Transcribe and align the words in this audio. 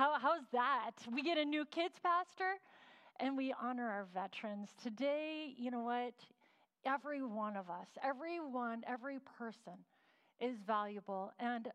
How, 0.00 0.18
how's 0.18 0.46
that? 0.52 0.92
We 1.12 1.22
get 1.22 1.36
a 1.36 1.44
new 1.44 1.66
kids 1.66 1.96
pastor 2.02 2.54
and 3.16 3.36
we 3.36 3.52
honor 3.60 3.86
our 3.86 4.06
veterans. 4.14 4.70
Today, 4.82 5.52
you 5.58 5.70
know 5.70 5.82
what? 5.82 6.14
Every 6.86 7.22
one 7.22 7.54
of 7.54 7.68
us, 7.68 7.86
everyone, 8.02 8.82
every 8.88 9.18
person 9.38 9.74
is 10.40 10.56
valuable. 10.66 11.34
And 11.38 11.64
do 11.64 11.70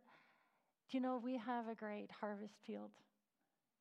you 0.97 1.01
know, 1.01 1.21
we 1.23 1.37
have 1.37 1.67
a 1.67 1.75
great 1.75 2.09
harvest 2.19 2.55
field 2.65 2.89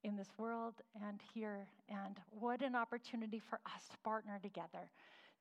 in 0.03 0.15
this 0.15 0.29
world 0.37 0.75
and 1.03 1.23
here. 1.33 1.67
And 1.89 2.21
what 2.39 2.61
an 2.61 2.75
opportunity 2.75 3.41
for 3.49 3.61
us 3.75 3.89
to 3.93 3.97
partner 4.05 4.39
together 4.43 4.91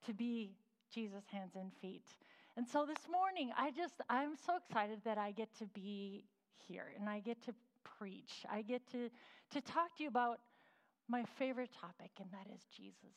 to 0.06 0.14
be 0.14 0.56
Jesus' 0.94 1.26
hands 1.30 1.56
and 1.56 1.74
feet. 1.82 2.08
And 2.56 2.66
so 2.66 2.86
this 2.86 3.10
morning, 3.12 3.52
I 3.58 3.72
just, 3.72 3.96
I'm 4.10 4.38
so 4.46 4.56
excited 4.56 5.02
that 5.04 5.18
I 5.18 5.32
get 5.32 5.54
to 5.60 5.66
be 5.66 6.24
here 6.70 6.94
and 6.98 7.10
I 7.10 7.20
get 7.20 7.44
to 7.48 7.54
preach. 7.98 8.46
I 8.50 8.62
get 8.62 8.82
to, 8.92 9.10
to 9.52 9.62
talk 9.62 9.96
to 9.98 10.04
you 10.04 10.10
about 10.10 10.40
my 11.08 11.24
favorite 11.38 11.72
topic, 11.80 12.12
and 12.20 12.30
that 12.32 12.54
is 12.54 12.62
Jesus. 12.76 13.16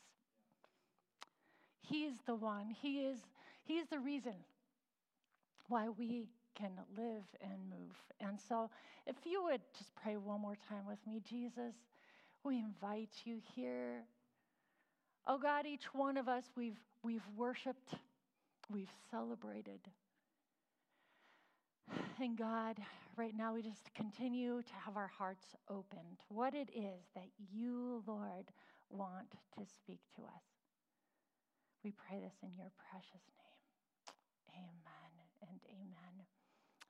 He 1.81 2.05
is 2.05 2.15
the 2.25 2.35
one, 2.35 2.69
He 2.69 3.05
is, 3.05 3.19
he 3.63 3.75
is 3.75 3.87
the 3.89 3.99
reason 3.99 4.33
why 5.69 5.89
we 5.89 6.29
can 6.55 6.71
live 6.97 7.23
and 7.41 7.69
move. 7.69 7.95
And 8.19 8.39
so, 8.49 8.69
if 9.05 9.15
you 9.25 9.43
would 9.43 9.61
just 9.77 9.93
pray 9.95 10.17
one 10.17 10.41
more 10.41 10.57
time 10.69 10.85
with 10.87 10.99
me, 11.05 11.21
Jesus, 11.27 11.75
we 12.43 12.57
invite 12.59 13.11
you 13.25 13.37
here. 13.55 14.03
Oh 15.27 15.37
God, 15.37 15.65
each 15.65 15.93
one 15.93 16.17
of 16.17 16.27
us, 16.27 16.45
we've, 16.55 16.79
we've 17.03 17.27
worshiped, 17.35 17.93
we've 18.71 18.91
celebrated. 19.11 19.79
And 22.19 22.37
God, 22.37 22.77
right 23.17 23.35
now 23.35 23.53
we 23.53 23.63
just 23.63 23.93
continue 23.95 24.61
to 24.61 24.73
have 24.85 24.95
our 24.95 25.07
hearts 25.17 25.55
opened. 25.69 26.21
What 26.29 26.53
it 26.53 26.69
is 26.73 27.01
that 27.15 27.27
you, 27.51 28.03
Lord, 28.05 28.45
want 28.89 29.31
to 29.57 29.65
speak 29.65 29.99
to 30.15 30.21
us. 30.21 30.43
We 31.83 31.91
pray 31.91 32.19
this 32.19 32.35
in 32.43 32.49
your 32.55 32.71
precious 32.91 33.25
name. 33.37 34.53
Amen 34.53 35.13
and 35.41 35.59
amen. 35.67 36.25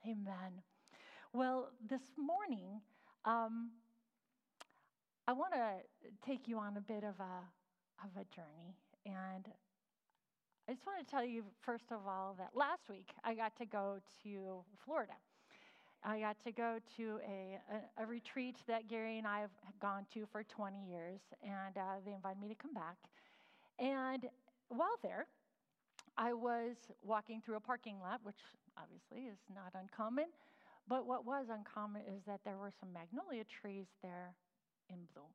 Amen. 0.05 0.61
Well, 1.33 1.70
this 1.89 2.02
morning, 2.17 2.81
um, 3.23 3.72
I 5.28 5.33
want 5.33 5.53
to 5.53 5.70
take 6.25 6.48
you 6.48 6.58
on 6.58 6.75
a 6.78 6.81
bit 6.81 7.03
of 7.03 7.20
a 7.20 8.03
of 8.03 8.11
a 8.16 8.25
journey, 8.36 8.75
and 9.05 9.48
I 10.70 10.73
just 10.73 10.86
want 10.86 11.05
to 11.05 11.09
tell 11.09 11.25
you 11.25 11.44
first 11.61 11.92
of 11.92 12.00
all 12.08 12.36
that 12.38 12.52
last 12.53 12.89
week 12.89 13.09
I 13.23 13.33
got 13.33 13.58
to 13.58 13.66
go 13.66 14.00
to 14.23 14.64
Florida. 14.86 15.14
I 16.03 16.20
got 16.20 16.38
to 16.44 16.52
go 16.52 16.78
to 16.98 17.20
a, 17.28 17.59
a, 18.00 18.03
a 18.03 18.06
retreat 18.06 18.56
that 18.67 18.88
Gary 18.88 19.17
and 19.17 19.28
I 19.28 19.40
have 19.42 19.52
gone 19.81 20.06
to 20.14 20.26
for 20.31 20.44
20 20.44 20.78
years, 20.89 21.20
and 21.44 21.78
uh, 21.78 22.00
they 22.06 22.14
invited 22.14 22.42
me 22.42 22.48
to 22.50 22.56
come 22.56 22.73
back. 22.73 22.98
And 23.80 24.26
while 24.70 24.98
there, 25.04 25.28
I 26.17 26.34
was 26.34 26.76
walking 27.04 27.42
through 27.42 27.58
a 27.58 27.59
parking 27.59 28.00
lot, 28.00 28.22
which 28.23 28.39
obviously 28.78 29.30
is 29.30 29.38
not 29.54 29.73
uncommon. 29.80 30.26
But 30.88 31.06
what 31.06 31.26
was 31.26 31.48
uncommon 31.50 32.04
is 32.08 32.23
that 32.28 32.39
there 32.45 32.58
were 32.58 32.72
some 32.80 32.94
magnolia 32.94 33.44
trees 33.44 33.88
there 34.02 34.34
in 34.89 34.98
bloom. 35.14 35.28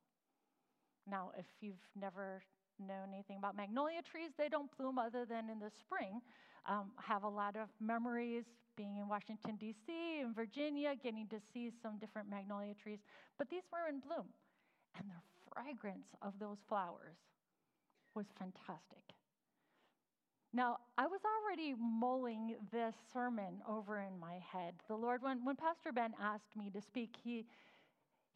Now, 1.09 1.31
if 1.37 1.45
you've 1.61 1.85
never 1.99 2.41
known 2.79 3.13
anything 3.13 3.37
about 3.37 3.55
magnolia 3.55 4.01
trees, 4.01 4.31
they 4.37 4.49
don't 4.49 4.75
bloom 4.77 4.97
other 4.97 5.25
than 5.25 5.49
in 5.49 5.59
the 5.59 5.69
spring. 5.69 6.21
Um, 6.65 6.91
have 6.97 7.23
a 7.23 7.29
lot 7.29 7.55
of 7.55 7.67
memories 7.81 8.45
being 8.75 8.97
in 8.97 9.07
Washington, 9.07 9.57
D.C., 9.57 10.21
and 10.21 10.33
Virginia, 10.35 10.95
getting 11.01 11.27
to 11.27 11.39
see 11.53 11.69
some 11.81 11.97
different 11.97 12.29
magnolia 12.29 12.73
trees. 12.73 12.99
But 13.37 13.49
these 13.49 13.63
were 13.71 13.89
in 13.89 13.99
bloom, 13.99 14.27
and 14.97 15.05
the 15.09 15.21
fragrance 15.53 16.07
of 16.21 16.33
those 16.39 16.57
flowers 16.67 17.17
was 18.15 18.25
fantastic. 18.39 19.03
Now, 20.53 20.77
I 20.97 21.07
was 21.07 21.21
already 21.25 21.73
mulling 21.79 22.55
this 22.71 22.95
sermon 23.11 23.61
over 23.67 23.99
in 23.99 24.19
my 24.19 24.39
head. 24.51 24.75
The 24.87 24.95
Lord, 24.95 25.23
when, 25.23 25.43
when 25.43 25.55
Pastor 25.55 25.91
Ben 25.91 26.13
asked 26.21 26.55
me 26.55 26.69
to 26.71 26.81
speak, 26.81 27.15
he, 27.23 27.45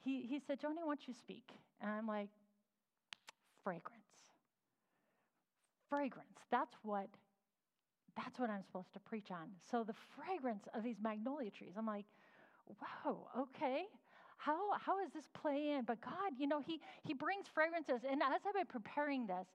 he, 0.04 0.24
he 0.24 0.42
said, 0.46 0.60
Joni, 0.60 0.78
why 0.84 0.96
don't 0.96 1.08
you 1.08 1.14
speak? 1.14 1.52
And 1.80 1.92
I'm 1.92 2.08
like, 2.08 2.30
fragrance. 3.64 4.02
Fragrance. 5.90 6.40
That's 6.50 6.74
what 6.82 7.08
that's 8.18 8.40
what 8.40 8.50
I'm 8.50 8.64
supposed 8.64 8.92
to 8.94 9.00
preach 9.00 9.32
on. 9.32 9.48
So 9.70 9.84
the 9.84 9.96
fragrance 10.18 10.66
of 10.74 10.84
these 10.84 10.98
magnolia 11.02 11.52
trees. 11.52 11.74
I'm 11.78 11.86
like, 11.86 12.06
whoa, 12.66 13.28
okay. 13.38 13.86
How 14.38 14.58
how 14.80 15.00
does 15.02 15.14
this 15.14 15.28
play 15.34 15.72
in? 15.72 15.86
But 15.86 16.02
God, 16.02 16.34
you 16.38 16.48
know, 16.48 16.60
He 16.60 16.82
He 17.04 17.14
brings 17.14 17.46
fragrances. 17.54 18.02
And 18.10 18.22
as 18.22 18.42
I've 18.46 18.54
been 18.54 18.66
preparing 18.66 19.28
this, 19.28 19.48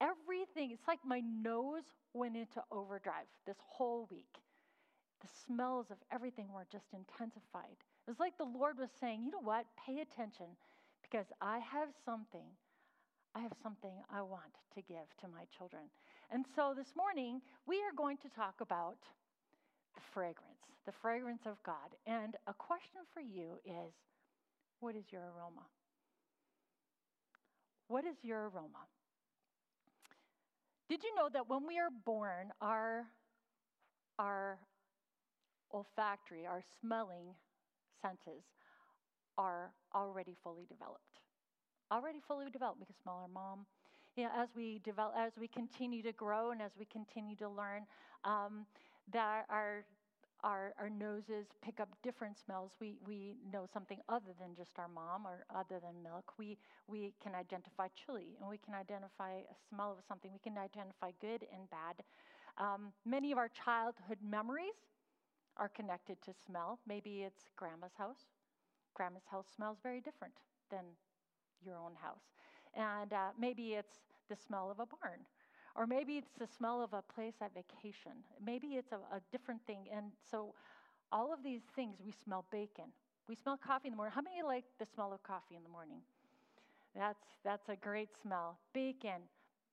everything, 0.00 0.70
it's 0.72 0.86
like 0.86 0.98
my 1.04 1.20
nose 1.20 1.84
went 2.12 2.36
into 2.36 2.62
overdrive 2.70 3.26
this 3.46 3.56
whole 3.64 4.08
week. 4.10 4.38
The 5.22 5.28
smells 5.46 5.86
of 5.90 5.98
everything 6.12 6.52
were 6.52 6.66
just 6.70 6.86
intensified. 6.92 7.78
It 8.06 8.10
was 8.10 8.18
like 8.18 8.36
the 8.36 8.44
Lord 8.44 8.78
was 8.78 8.90
saying, 9.00 9.22
you 9.22 9.30
know 9.30 9.40
what? 9.40 9.66
Pay 9.86 10.00
attention 10.00 10.46
because 11.02 11.26
I 11.40 11.58
have 11.58 11.88
something. 12.04 12.46
I 13.34 13.40
have 13.40 13.52
something 13.62 13.92
I 14.12 14.20
want 14.22 14.52
to 14.74 14.82
give 14.82 15.06
to 15.20 15.28
my 15.28 15.44
children. 15.56 15.84
And 16.32 16.46
so 16.56 16.72
this 16.74 16.94
morning, 16.96 17.42
we 17.66 17.76
are 17.82 17.92
going 17.94 18.16
to 18.18 18.28
talk 18.30 18.54
about 18.62 18.96
the 19.94 20.00
fragrance, 20.14 20.64
the 20.86 20.92
fragrance 21.02 21.42
of 21.44 21.62
God. 21.62 21.92
And 22.06 22.36
a 22.46 22.54
question 22.54 23.02
for 23.12 23.20
you 23.20 23.60
is 23.66 23.92
what 24.80 24.96
is 24.96 25.04
your 25.12 25.20
aroma? 25.20 25.66
What 27.88 28.06
is 28.06 28.16
your 28.22 28.48
aroma? 28.48 28.88
Did 30.88 31.04
you 31.04 31.14
know 31.14 31.28
that 31.34 31.50
when 31.50 31.66
we 31.66 31.78
are 31.78 31.90
born, 32.06 32.50
our, 32.62 33.04
our 34.18 34.58
olfactory, 35.70 36.46
our 36.46 36.62
smelling 36.80 37.34
senses 38.00 38.42
are 39.36 39.70
already 39.94 40.34
fully 40.42 40.64
developed? 40.66 41.20
Already 41.92 42.20
fully 42.26 42.48
developed. 42.50 42.80
We 42.80 42.86
can 42.86 42.94
smell 43.02 43.20
our 43.20 43.28
mom. 43.28 43.66
You 44.16 44.24
know, 44.24 44.30
as 44.36 44.48
we 44.54 44.80
develop, 44.84 45.14
as 45.16 45.32
we 45.38 45.48
continue 45.48 46.02
to 46.02 46.12
grow, 46.12 46.50
and 46.50 46.60
as 46.60 46.72
we 46.78 46.84
continue 46.84 47.36
to 47.36 47.48
learn, 47.48 47.86
um, 48.24 48.66
that 49.12 49.46
our 49.48 49.84
our, 50.44 50.74
our 50.78 50.90
noses 50.90 51.46
pick 51.62 51.80
up 51.80 51.88
different 52.02 52.36
smells. 52.36 52.72
We, 52.80 52.96
we 53.06 53.36
know 53.52 53.64
something 53.72 53.98
other 54.08 54.34
than 54.40 54.56
just 54.56 54.78
our 54.78 54.88
mom 54.88 55.26
or 55.26 55.44
other 55.54 55.78
than 55.80 56.02
milk. 56.02 56.32
We, 56.38 56.58
we 56.88 57.14
can 57.22 57.34
identify 57.34 57.88
chili 57.94 58.36
and 58.40 58.50
we 58.50 58.58
can 58.58 58.74
identify 58.74 59.34
a 59.34 59.54
smell 59.68 59.92
of 59.92 59.98
something. 60.06 60.32
We 60.32 60.40
can 60.40 60.58
identify 60.58 61.12
good 61.20 61.46
and 61.54 61.70
bad. 61.70 62.02
Um, 62.58 62.92
many 63.06 63.32
of 63.32 63.38
our 63.38 63.48
childhood 63.48 64.18
memories 64.22 64.74
are 65.56 65.68
connected 65.68 66.20
to 66.22 66.32
smell. 66.46 66.78
Maybe 66.86 67.22
it's 67.22 67.44
grandma's 67.56 67.94
house. 67.98 68.26
Grandma's 68.94 69.26
house 69.30 69.46
smells 69.54 69.78
very 69.82 70.00
different 70.00 70.34
than 70.70 70.84
your 71.64 71.76
own 71.78 71.92
house. 72.02 72.24
And 72.74 73.12
uh, 73.12 73.30
maybe 73.38 73.74
it's 73.74 74.00
the 74.28 74.36
smell 74.36 74.70
of 74.70 74.78
a 74.80 74.86
barn 74.86 75.20
or 75.74 75.86
maybe 75.86 76.18
it's 76.18 76.32
the 76.38 76.46
smell 76.46 76.82
of 76.82 76.92
a 76.92 77.02
place 77.02 77.34
at 77.40 77.52
vacation. 77.54 78.12
Maybe 78.44 78.76
it's 78.76 78.92
a, 78.92 78.96
a 79.14 79.20
different 79.30 79.64
thing. 79.66 79.86
And 79.94 80.06
so, 80.30 80.54
all 81.10 81.32
of 81.32 81.42
these 81.42 81.62
things, 81.76 81.96
we 82.04 82.12
smell 82.24 82.44
bacon. 82.50 82.86
We 83.28 83.36
smell 83.36 83.56
coffee 83.56 83.88
in 83.88 83.92
the 83.92 83.96
morning. 83.96 84.12
How 84.14 84.22
many 84.22 84.42
like 84.42 84.64
the 84.78 84.86
smell 84.94 85.12
of 85.12 85.22
coffee 85.22 85.56
in 85.56 85.62
the 85.62 85.68
morning? 85.68 86.00
That's, 86.96 87.24
that's 87.44 87.68
a 87.68 87.76
great 87.76 88.08
smell. 88.22 88.58
Bacon, 88.72 89.20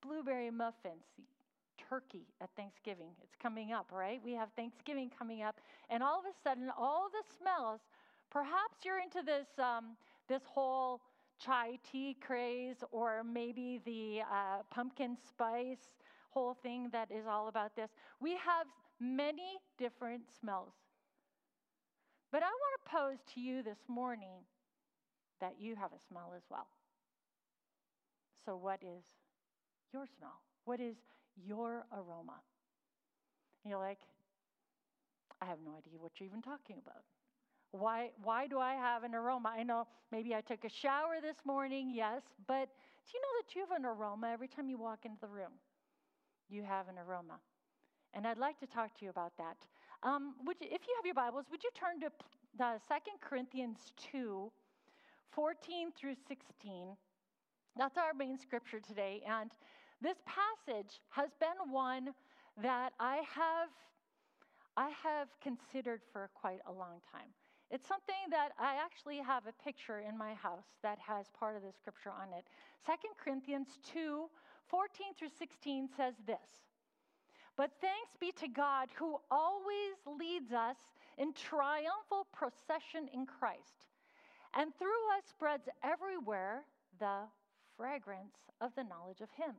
blueberry 0.02 0.50
muffins, 0.50 1.04
turkey 1.88 2.26
at 2.40 2.50
Thanksgiving. 2.56 3.10
It's 3.22 3.36
coming 3.42 3.72
up, 3.72 3.86
right? 3.92 4.20
We 4.24 4.32
have 4.34 4.48
Thanksgiving 4.54 5.10
coming 5.18 5.42
up. 5.42 5.60
And 5.88 6.02
all 6.02 6.18
of 6.18 6.26
a 6.26 6.34
sudden, 6.46 6.70
all 6.76 7.08
the 7.10 7.24
smells, 7.38 7.80
perhaps 8.30 8.84
you're 8.84 9.00
into 9.00 9.22
this, 9.24 9.46
um, 9.58 9.96
this 10.28 10.42
whole 10.46 11.00
chai 11.44 11.78
tea 11.90 12.16
craze 12.20 12.84
or 12.92 13.22
maybe 13.24 13.80
the 13.84 14.22
uh, 14.22 14.62
pumpkin 14.70 15.16
spice 15.28 15.96
whole 16.30 16.54
thing 16.62 16.88
that 16.92 17.10
is 17.10 17.26
all 17.26 17.48
about 17.48 17.74
this. 17.74 17.90
We 18.20 18.32
have 18.32 18.66
many 19.00 19.58
different 19.78 20.22
smells. 20.40 20.74
But 22.30 22.42
I 22.42 22.46
want 22.46 22.74
to 22.84 22.90
pose 22.90 23.18
to 23.34 23.40
you 23.40 23.62
this 23.62 23.78
morning 23.88 24.44
that 25.40 25.54
you 25.58 25.74
have 25.74 25.90
a 25.92 25.98
smell 26.08 26.32
as 26.36 26.42
well. 26.48 26.68
So, 28.44 28.56
what 28.56 28.80
is 28.82 29.02
your 29.92 30.06
smell? 30.18 30.40
What 30.64 30.80
is 30.80 30.96
your 31.36 31.86
aroma? 31.92 32.40
And 33.64 33.70
you're 33.70 33.80
like, 33.80 33.98
I 35.42 35.46
have 35.46 35.58
no 35.64 35.72
idea 35.76 35.98
what 35.98 36.12
you're 36.18 36.28
even 36.28 36.42
talking 36.42 36.76
about. 36.78 37.02
Why, 37.72 38.10
why 38.22 38.46
do 38.46 38.58
I 38.58 38.74
have 38.74 39.04
an 39.04 39.14
aroma? 39.14 39.52
I 39.56 39.62
know 39.62 39.86
maybe 40.10 40.34
I 40.34 40.40
took 40.40 40.64
a 40.64 40.68
shower 40.68 41.16
this 41.22 41.36
morning, 41.44 41.92
yes, 41.94 42.22
but 42.46 42.68
do 43.06 43.12
you 43.14 43.20
know 43.20 43.40
that 43.40 43.54
you 43.54 43.60
have 43.60 43.70
an 43.70 43.84
aroma 43.86 44.28
every 44.32 44.48
time 44.48 44.68
you 44.68 44.78
walk 44.78 45.04
into 45.04 45.18
the 45.20 45.28
room? 45.28 45.52
You 46.48 46.64
have 46.64 46.88
an 46.88 46.96
aroma. 46.98 47.38
And 48.12 48.26
I'd 48.26 48.38
like 48.38 48.58
to 48.60 48.66
talk 48.66 48.98
to 48.98 49.04
you 49.04 49.10
about 49.10 49.32
that. 49.38 49.56
Um, 50.02 50.34
would 50.44 50.56
you, 50.60 50.66
if 50.66 50.82
you 50.88 50.94
have 50.96 51.06
your 51.06 51.14
Bibles, 51.14 51.46
would 51.50 51.62
you 51.62 51.70
turn 51.74 52.00
to 52.00 52.10
uh, 52.58 52.78
2 52.88 53.10
Corinthians 53.20 53.92
2 54.12 54.50
14 55.32 55.92
through 55.92 56.16
16. 56.26 56.96
That's 57.76 57.96
our 57.96 58.12
main 58.14 58.38
scripture 58.38 58.80
today. 58.80 59.22
And 59.26 59.50
this 60.02 60.16
passage 60.26 61.00
has 61.10 61.30
been 61.38 61.72
one 61.72 62.10
that 62.62 62.90
I 62.98 63.22
have, 63.34 63.68
I 64.76 64.90
have 65.02 65.28
considered 65.42 66.00
for 66.12 66.30
quite 66.34 66.60
a 66.66 66.72
long 66.72 67.00
time. 67.12 67.30
It's 67.70 67.86
something 67.86 68.30
that 68.30 68.50
I 68.58 68.74
actually 68.84 69.18
have 69.18 69.46
a 69.46 69.62
picture 69.62 70.00
in 70.00 70.18
my 70.18 70.34
house 70.34 70.66
that 70.82 70.98
has 70.98 71.26
part 71.38 71.56
of 71.56 71.62
the 71.62 71.72
scripture 71.72 72.10
on 72.10 72.32
it. 72.36 72.44
2 72.86 72.92
Corinthians 73.22 73.78
2 73.92 74.28
14 74.68 75.14
through 75.18 75.34
16 75.38 75.88
says 75.96 76.14
this 76.26 76.66
But 77.56 77.70
thanks 77.80 78.16
be 78.20 78.32
to 78.40 78.48
God 78.48 78.88
who 78.94 79.18
always 79.30 79.94
leads 80.18 80.52
us 80.52 80.76
in 81.18 81.32
triumphal 81.32 82.26
procession 82.32 83.08
in 83.12 83.26
Christ, 83.26 83.86
and 84.54 84.74
through 84.78 85.02
us 85.16 85.24
spreads 85.28 85.68
everywhere 85.82 86.64
the 86.98 87.26
fragrance 87.76 88.50
of 88.60 88.74
the 88.74 88.84
knowledge 88.84 89.20
of 89.20 89.30
Him. 89.30 89.54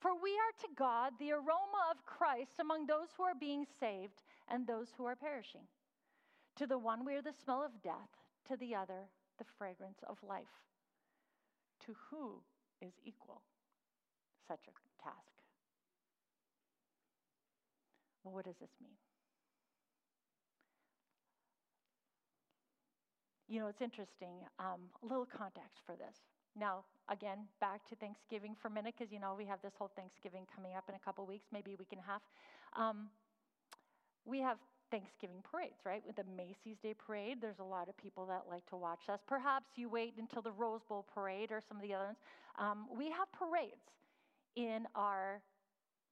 For 0.00 0.10
we 0.14 0.30
are 0.30 0.54
to 0.60 0.68
God 0.76 1.12
the 1.18 1.32
aroma 1.32 1.82
of 1.90 2.04
Christ 2.04 2.58
among 2.60 2.86
those 2.86 3.08
who 3.16 3.22
are 3.22 3.34
being 3.38 3.64
saved 3.80 4.22
and 4.48 4.66
those 4.66 4.88
who 4.96 5.04
are 5.06 5.16
perishing. 5.16 5.62
To 6.56 6.66
the 6.66 6.78
one 6.78 7.04
we 7.04 7.14
are 7.14 7.22
the 7.22 7.32
smell 7.32 7.64
of 7.64 7.82
death, 7.82 8.10
to 8.48 8.56
the 8.56 8.74
other 8.74 9.08
the 9.38 9.44
fragrance 9.58 9.98
of 10.08 10.18
life. 10.26 10.62
To 11.86 11.94
who 12.10 12.40
is 12.80 12.92
equal 13.04 13.42
such 14.46 14.60
a 14.68 15.02
task? 15.02 15.34
Well, 18.22 18.34
what 18.34 18.44
does 18.44 18.56
this 18.60 18.70
mean? 18.80 18.96
You 23.48 23.60
know, 23.60 23.66
it's 23.66 23.82
interesting. 23.82 24.40
Um, 24.58 24.88
a 25.02 25.06
little 25.06 25.26
context 25.26 25.82
for 25.84 25.96
this. 25.96 26.16
Now, 26.58 26.84
again, 27.08 27.38
back 27.60 27.84
to 27.88 27.96
Thanksgiving 27.96 28.54
for 28.60 28.68
a 28.68 28.70
minute, 28.70 28.94
because 28.96 29.12
you 29.12 29.20
know 29.20 29.34
we 29.36 29.44
have 29.44 29.60
this 29.60 29.74
whole 29.76 29.90
Thanksgiving 29.94 30.46
coming 30.54 30.74
up 30.76 30.84
in 30.88 30.94
a 30.94 30.98
couple 30.98 31.26
weeks, 31.26 31.48
maybe 31.52 31.74
a 31.74 31.76
week 31.76 31.92
and 31.92 32.00
a 32.00 32.06
half. 32.06 32.22
Um, 32.76 33.08
we 34.24 34.38
have 34.38 34.56
Thanksgiving 34.94 35.42
parades, 35.42 35.82
right? 35.84 36.04
With 36.06 36.14
the 36.14 36.24
Macy's 36.36 36.78
Day 36.80 36.94
Parade, 36.94 37.38
there's 37.40 37.58
a 37.58 37.64
lot 37.64 37.88
of 37.88 37.96
people 37.96 38.26
that 38.26 38.42
like 38.48 38.64
to 38.66 38.76
watch 38.76 39.08
us. 39.08 39.18
Perhaps 39.26 39.66
you 39.74 39.88
wait 39.88 40.14
until 40.18 40.40
the 40.40 40.52
Rose 40.52 40.82
Bowl 40.88 41.04
Parade 41.12 41.50
or 41.50 41.60
some 41.66 41.78
of 41.78 41.82
the 41.82 41.92
other 41.92 42.04
ones. 42.04 42.18
Um, 42.60 42.86
we 42.96 43.10
have 43.10 43.26
parades 43.32 43.90
in 44.54 44.86
our 44.94 45.42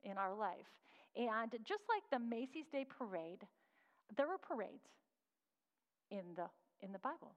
in 0.03 0.19
our 0.19 0.35
life, 0.35 0.67
and 1.15 1.53
just 1.65 1.85
like 1.89 2.03
the 2.11 2.19
Macy's 2.19 2.67
Day 2.73 2.85
Parade, 2.99 3.47
there 4.17 4.27
were 4.27 4.39
parades 4.39 4.91
in 6.11 6.35
the 6.35 6.51
in 6.85 6.91
the 6.93 6.99
Bible. 6.99 7.37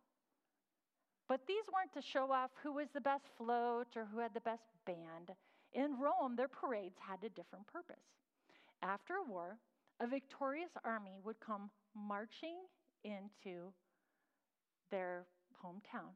But 1.30 1.42
these 1.48 1.62
weren't 1.72 1.94
to 1.94 2.02
show 2.02 2.32
off 2.32 2.50
who 2.64 2.74
was 2.74 2.88
the 2.92 3.02
best 3.02 3.26
float 3.38 3.94
or 3.96 4.08
who 4.12 4.18
had 4.18 4.34
the 4.34 4.42
best 4.42 4.64
band. 4.88 5.30
In 5.74 6.00
Rome, 6.00 6.36
their 6.36 6.48
parades 6.48 6.98
had 6.98 7.24
a 7.24 7.30
different 7.30 7.68
purpose. 7.68 8.02
After 8.82 9.14
a 9.18 9.30
war, 9.32 9.58
a 10.00 10.08
victorious 10.08 10.72
army 10.84 11.18
would 11.24 11.40
come 11.40 11.70
marching 11.96 12.58
into 13.04 13.72
their 14.92 15.26
hometown. 15.64 16.14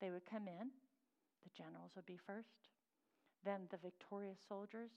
They 0.00 0.10
would 0.10 0.26
come 0.28 0.48
in, 0.48 0.70
the 1.42 1.50
generals 1.56 1.92
would 1.94 2.06
be 2.06 2.18
first, 2.26 2.68
then 3.44 3.62
the 3.70 3.76
victorious 3.76 4.38
soldiers, 4.48 4.90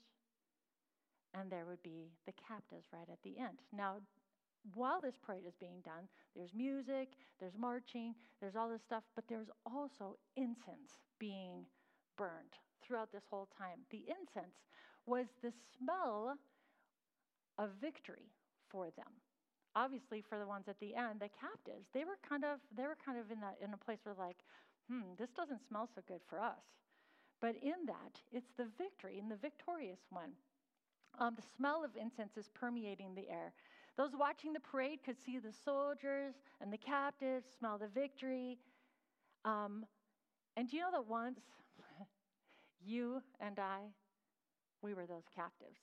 and 1.34 1.50
there 1.50 1.66
would 1.66 1.82
be 1.82 2.10
the 2.26 2.32
captives 2.32 2.86
right 2.92 3.08
at 3.10 3.22
the 3.22 3.38
end. 3.38 3.58
Now, 3.72 3.96
while 4.74 5.00
this 5.00 5.14
parade 5.22 5.46
is 5.46 5.54
being 5.60 5.80
done, 5.84 6.08
there's 6.34 6.54
music, 6.54 7.08
there's 7.38 7.56
marching, 7.58 8.14
there's 8.40 8.56
all 8.56 8.68
this 8.68 8.82
stuff, 8.82 9.04
but 9.14 9.24
there's 9.28 9.50
also 9.64 10.16
incense 10.36 10.98
being 11.20 11.66
burned 12.16 12.58
throughout 12.82 13.12
this 13.12 13.22
whole 13.30 13.48
time. 13.56 13.78
The 13.90 14.04
incense 14.08 14.56
was 15.06 15.26
the 15.42 15.52
smell 15.78 16.34
of 17.58 17.70
victory 17.80 18.30
for 18.68 18.90
them. 18.96 19.10
Obviously, 19.74 20.22
for 20.22 20.38
the 20.38 20.46
ones 20.46 20.68
at 20.68 20.80
the 20.80 20.94
end, 20.94 21.20
the 21.20 21.28
captives, 21.28 21.86
they 21.92 22.04
were 22.04 22.18
kind 22.26 22.44
of 22.44 22.60
they 22.76 22.84
were 22.84 22.96
kind 23.04 23.18
of 23.18 23.30
in 23.30 23.40
that 23.40 23.56
in 23.62 23.74
a 23.74 23.76
place 23.76 23.98
where 24.04 24.14
like, 24.18 24.38
hmm, 24.88 25.12
this 25.18 25.30
doesn't 25.36 25.60
smell 25.68 25.88
so 25.94 26.00
good 26.08 26.20
for 26.28 26.40
us. 26.40 26.64
But 27.40 27.56
in 27.62 27.84
that, 27.86 28.20
it's 28.32 28.50
the 28.56 28.66
victory 28.78 29.18
and 29.18 29.30
the 29.30 29.36
victorious 29.36 30.00
one. 30.10 30.32
Um, 31.18 31.34
the 31.36 31.42
smell 31.56 31.84
of 31.84 31.90
incense 32.00 32.36
is 32.36 32.48
permeating 32.54 33.14
the 33.14 33.28
air. 33.28 33.52
Those 33.96 34.10
watching 34.18 34.52
the 34.52 34.60
parade 34.60 35.00
could 35.04 35.16
see 35.24 35.38
the 35.38 35.52
soldiers 35.64 36.34
and 36.60 36.72
the 36.72 36.78
captives, 36.78 37.46
smell 37.58 37.78
the 37.78 37.88
victory. 37.88 38.58
Um, 39.44 39.84
and 40.56 40.68
do 40.68 40.76
you 40.76 40.82
know 40.82 40.90
that 40.92 41.06
once 41.06 41.40
you 42.84 43.22
and 43.40 43.58
I, 43.58 43.80
we 44.82 44.94
were 44.94 45.06
those 45.06 45.24
captives? 45.34 45.78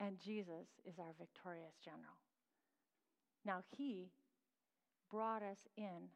And 0.00 0.18
Jesus 0.18 0.66
is 0.86 0.98
our 0.98 1.12
victorious 1.18 1.74
general. 1.84 2.16
Now, 3.44 3.60
he 3.76 4.10
brought 5.10 5.42
us 5.42 5.68
in 5.76 6.08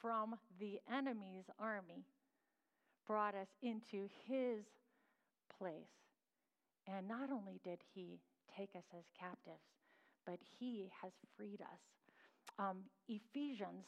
from 0.00 0.34
the 0.60 0.78
enemy's 0.92 1.46
army, 1.58 2.04
brought 3.06 3.34
us 3.34 3.48
into 3.62 4.08
his 4.28 4.64
place. 5.58 6.12
And 6.86 7.08
not 7.08 7.30
only 7.30 7.58
did 7.64 7.78
he 7.94 8.20
take 8.54 8.76
us 8.76 8.84
as 8.96 9.04
captives, 9.18 9.64
but 10.26 10.38
he 10.58 10.90
has 11.02 11.12
freed 11.36 11.62
us. 11.62 11.80
Um, 12.58 12.82
Ephesians 13.08 13.86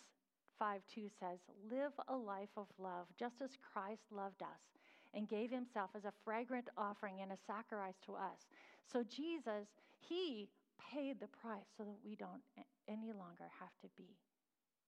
5 0.59 0.81
2 0.95 1.09
says, 1.21 1.39
Live 1.71 1.93
a 2.09 2.17
life 2.17 2.57
of 2.57 2.67
love, 2.79 3.07
just 3.19 3.43
as 3.43 3.51
Christ 3.73 4.03
loved 4.11 4.43
us 4.43 4.78
and 5.15 5.29
gave 5.29 5.51
himself 5.51 5.91
as 5.97 6.05
a 6.05 6.13
fragrant 6.25 6.69
offering 6.77 7.21
and 7.23 7.33
a 7.33 7.39
sacrifice 7.47 7.99
to 8.07 8.15
us. 8.15 8.49
So 8.91 9.03
Jesus, 9.03 9.69
he 10.01 10.49
paid 10.93 11.21
the 11.21 11.29
price 11.29 11.69
so 11.77 11.85
that 11.85 11.99
we 12.05 12.15
don't 12.15 12.43
any 12.89 13.13
longer 13.13 13.49
have 13.61 13.75
to 13.83 13.89
be 13.97 14.17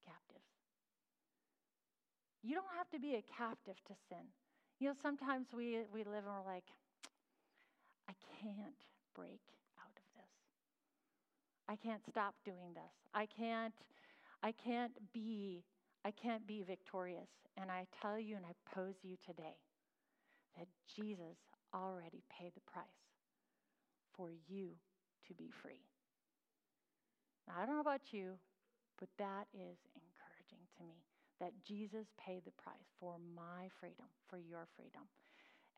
captives. 0.06 0.44
You 2.42 2.54
don't 2.54 2.72
have 2.76 2.88
to 2.90 2.98
be 2.98 3.16
a 3.16 3.24
captive 3.36 3.76
to 3.88 3.94
sin. 4.08 4.24
You 4.78 4.88
know, 4.88 4.94
sometimes 5.02 5.48
we, 5.54 5.84
we 5.92 6.04
live 6.04 6.24
and 6.24 6.32
we're 6.32 6.52
like, 6.52 6.64
I 8.08 8.14
can't 8.40 8.80
break 9.14 9.42
out 9.78 9.92
of 9.92 10.06
this. 10.16 10.32
I 11.68 11.76
can't 11.76 12.02
stop 12.08 12.34
doing 12.44 12.72
this. 12.72 12.94
I 13.12 13.26
can't, 13.26 13.74
I 14.42 14.52
can't 14.52 14.92
be, 15.12 15.62
I 16.04 16.10
can't 16.10 16.46
be 16.46 16.62
victorious. 16.62 17.28
And 17.58 17.70
I 17.70 17.86
tell 18.00 18.18
you 18.18 18.36
and 18.36 18.46
I 18.46 18.54
pose 18.74 18.94
you 19.02 19.16
today 19.26 19.58
that 20.58 20.68
Jesus 20.96 21.36
already 21.74 22.22
paid 22.30 22.52
the 22.54 22.66
price 22.70 22.84
for 24.16 24.30
you 24.48 24.70
to 25.28 25.34
be 25.34 25.50
free. 25.62 25.84
Now, 27.46 27.54
I 27.62 27.66
don't 27.66 27.76
know 27.76 27.80
about 27.80 28.12
you, 28.12 28.38
but 28.98 29.08
that 29.18 29.46
is 29.54 29.78
encouraging 29.94 30.64
to 30.78 30.84
me 30.84 31.02
that 31.40 31.52
Jesus 31.66 32.06
paid 32.18 32.44
the 32.44 32.54
price 32.62 32.90
for 32.98 33.16
my 33.34 33.68
freedom, 33.80 34.06
for 34.28 34.38
your 34.38 34.68
freedom 34.76 35.02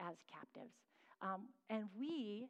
as 0.01 0.17
captives. 0.27 0.75
Um, 1.23 1.47
and 1.71 1.85
we, 1.97 2.49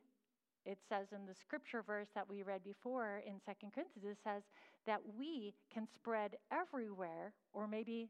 it 0.65 0.79
says 0.89 1.09
in 1.13 1.27
the 1.27 1.35
scripture 1.35 1.83
verse 1.83 2.09
that 2.15 2.29
we 2.29 2.43
read 2.43 2.65
before 2.65 3.21
in 3.27 3.35
Second 3.45 3.73
Corinthians, 3.75 4.17
it 4.17 4.19
says 4.25 4.43
that 4.87 5.01
we 5.19 5.53
can 5.73 5.87
spread 5.95 6.37
everywhere, 6.51 7.35
or 7.53 7.67
maybe 7.67 8.09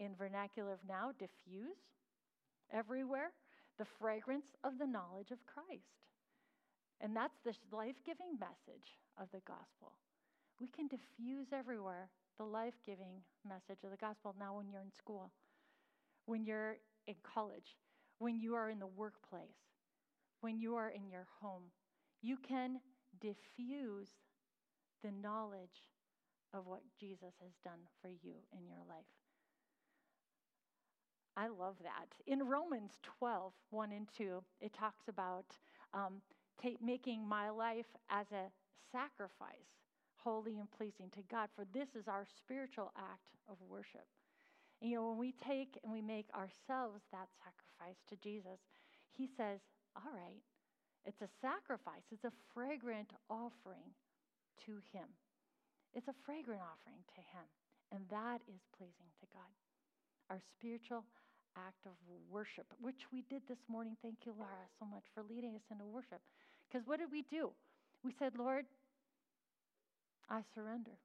in 0.00 0.16
vernacular 0.18 0.72
of 0.72 0.80
now, 0.88 1.12
diffuse 1.18 1.78
everywhere 2.72 3.32
the 3.78 3.86
fragrance 3.98 4.46
of 4.64 4.78
the 4.78 4.86
knowledge 4.86 5.30
of 5.30 5.46
Christ. 5.46 6.04
And 7.00 7.16
that's 7.16 7.38
the 7.44 7.54
life 7.74 7.96
giving 8.04 8.38
message 8.38 8.98
of 9.18 9.28
the 9.32 9.40
gospel. 9.46 9.96
We 10.60 10.68
can 10.68 10.86
diffuse 10.86 11.48
everywhere 11.52 12.10
the 12.38 12.44
life 12.44 12.74
giving 12.84 13.22
message 13.48 13.82
of 13.84 13.90
the 13.90 13.96
gospel 13.96 14.34
now 14.38 14.56
when 14.56 14.68
you're 14.68 14.82
in 14.82 14.92
school, 14.92 15.30
when 16.26 16.44
you're 16.44 16.76
in 17.06 17.14
college, 17.22 17.76
when 18.18 18.38
you 18.38 18.54
are 18.54 18.68
in 18.70 18.78
the 18.78 18.86
workplace, 18.86 19.64
when 20.40 20.58
you 20.58 20.76
are 20.76 20.90
in 20.90 21.08
your 21.08 21.26
home. 21.40 21.64
You 22.22 22.36
can 22.36 22.80
diffuse 23.20 24.08
the 25.02 25.10
knowledge 25.10 25.88
of 26.52 26.66
what 26.66 26.82
Jesus 26.98 27.34
has 27.40 27.52
done 27.64 27.80
for 28.02 28.08
you 28.08 28.34
in 28.52 28.66
your 28.66 28.84
life. 28.88 29.19
I 31.40 31.48
love 31.48 31.76
that. 31.82 32.12
In 32.26 32.44
Romans 32.44 32.92
12, 33.18 33.52
1 33.70 33.92
and 33.92 34.06
2, 34.12 34.42
it 34.60 34.74
talks 34.74 35.08
about 35.08 35.46
um, 35.94 36.20
take, 36.60 36.82
making 36.84 37.26
my 37.26 37.48
life 37.48 37.88
as 38.10 38.26
a 38.28 38.52
sacrifice, 38.92 39.72
holy 40.20 40.58
and 40.60 40.70
pleasing 40.70 41.08
to 41.16 41.24
God, 41.32 41.48
for 41.56 41.64
this 41.72 41.88
is 41.96 42.08
our 42.08 42.26
spiritual 42.36 42.92
act 42.92 43.32
of 43.48 43.56
worship. 43.64 44.04
And, 44.82 44.90
you 44.90 45.00
know, 45.00 45.08
when 45.08 45.16
we 45.16 45.32
take 45.40 45.80
and 45.82 45.90
we 45.90 46.02
make 46.02 46.28
ourselves 46.36 47.00
that 47.08 47.32
sacrifice 47.40 47.96
to 48.12 48.20
Jesus, 48.20 48.60
he 49.16 49.24
says, 49.24 49.64
All 49.96 50.12
right, 50.12 50.44
it's 51.08 51.24
a 51.24 51.32
sacrifice, 51.40 52.04
it's 52.12 52.28
a 52.28 52.36
fragrant 52.52 53.16
offering 53.32 53.96
to 54.68 54.84
him. 54.92 55.08
It's 55.96 56.08
a 56.08 56.20
fragrant 56.28 56.60
offering 56.60 57.00
to 57.16 57.20
him. 57.32 57.48
And 57.96 58.04
that 58.12 58.44
is 58.44 58.60
pleasing 58.76 59.08
to 59.24 59.26
God. 59.32 59.56
Our 60.28 60.38
spiritual 60.54 61.02
act 61.56 61.86
of 61.86 61.92
worship, 62.30 62.66
which 62.80 63.10
we 63.12 63.22
did 63.28 63.42
this 63.48 63.58
morning. 63.68 63.96
Thank 64.02 64.26
you, 64.26 64.34
Laura, 64.36 64.68
so 64.78 64.86
much 64.86 65.04
for 65.14 65.22
leading 65.22 65.54
us 65.54 65.62
into 65.70 65.84
worship. 65.84 66.20
Because 66.68 66.86
what 66.86 66.98
did 66.98 67.10
we 67.10 67.22
do? 67.30 67.50
We 68.04 68.12
said, 68.18 68.32
Lord, 68.38 68.64
I 70.28 70.40
surrender. 70.54 70.98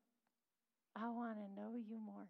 I 0.95 1.09
want 1.09 1.37
to 1.37 1.59
know 1.59 1.75
you 1.75 1.97
more. 1.97 2.27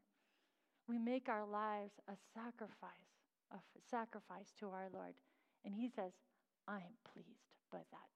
We 0.87 0.97
make 0.97 1.29
our 1.29 1.45
lives 1.45 1.93
a 2.07 2.13
sacrifice, 2.33 3.11
a 3.51 3.57
sacrifice 3.89 4.53
to 4.59 4.67
our 4.67 4.87
Lord. 4.93 5.13
And 5.65 5.73
He 5.73 5.89
says, 5.89 6.11
I 6.67 6.77
am 6.77 6.95
pleased 7.11 7.51
by 7.71 7.79
that. 7.91 8.11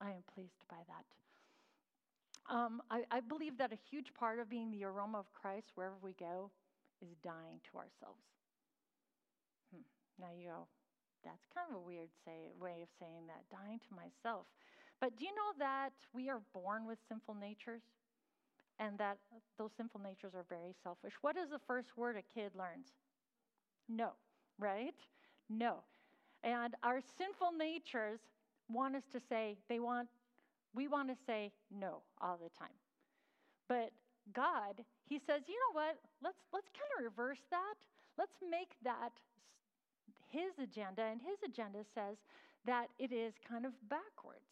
I 0.00 0.10
am 0.10 0.22
pleased 0.34 0.64
by 0.68 0.80
that. 0.88 1.04
Um, 2.54 2.82
I, 2.90 3.04
I 3.10 3.20
believe 3.20 3.56
that 3.58 3.72
a 3.72 3.78
huge 3.90 4.12
part 4.14 4.38
of 4.38 4.50
being 4.50 4.70
the 4.70 4.84
aroma 4.84 5.18
of 5.18 5.32
Christ 5.32 5.72
wherever 5.74 5.96
we 6.02 6.12
go 6.12 6.50
is 7.00 7.08
dying 7.22 7.60
to 7.70 7.78
ourselves. 7.78 8.20
Now 10.20 10.32
you 10.36 10.48
go, 10.48 10.66
that's 11.24 11.46
kind 11.54 11.66
of 11.70 11.76
a 11.76 11.84
weird 11.84 12.10
say, 12.24 12.52
way 12.60 12.82
of 12.82 12.88
saying 13.00 13.26
that, 13.26 13.44
dying 13.50 13.80
to 13.88 13.92
myself. 13.94 14.46
But 15.00 15.16
do 15.18 15.24
you 15.24 15.32
know 15.32 15.52
that 15.58 15.90
we 16.12 16.28
are 16.28 16.40
born 16.52 16.86
with 16.86 16.98
sinful 17.08 17.34
natures? 17.34 17.82
And 18.80 18.98
that 18.98 19.18
those 19.56 19.70
sinful 19.76 20.00
natures 20.00 20.34
are 20.34 20.44
very 20.48 20.74
selfish. 20.82 21.12
What 21.20 21.36
is 21.36 21.50
the 21.50 21.60
first 21.66 21.96
word 21.96 22.16
a 22.16 22.22
kid 22.34 22.52
learns? 22.58 22.88
No, 23.88 24.10
right? 24.58 24.96
No. 25.48 25.84
And 26.42 26.74
our 26.82 27.00
sinful 27.16 27.52
natures 27.56 28.18
want 28.68 28.96
us 28.96 29.04
to 29.12 29.20
say, 29.28 29.56
they 29.68 29.78
want, 29.78 30.08
we 30.74 30.88
want 30.88 31.08
to 31.08 31.16
say 31.26 31.52
no 31.70 32.02
all 32.20 32.36
the 32.42 32.50
time. 32.58 32.74
But 33.68 33.92
God, 34.34 34.82
He 35.06 35.20
says, 35.24 35.42
you 35.46 35.54
know 35.54 35.80
what? 35.80 35.96
Let's, 36.22 36.38
let's 36.52 36.68
kind 36.68 36.90
of 36.98 37.04
reverse 37.04 37.42
that. 37.50 37.76
Let's 38.18 38.36
make 38.50 38.72
that 38.82 39.12
His 40.34 40.58
agenda. 40.62 41.02
And 41.02 41.20
His 41.20 41.38
agenda 41.48 41.80
says 41.94 42.16
that 42.66 42.88
it 42.98 43.12
is 43.12 43.34
kind 43.48 43.64
of 43.64 43.72
backwards. 43.88 44.50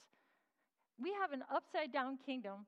We 1.03 1.12
have 1.21 1.33
an 1.33 1.43
upside 1.53 1.93
down 1.93 2.19
kingdom. 2.25 2.67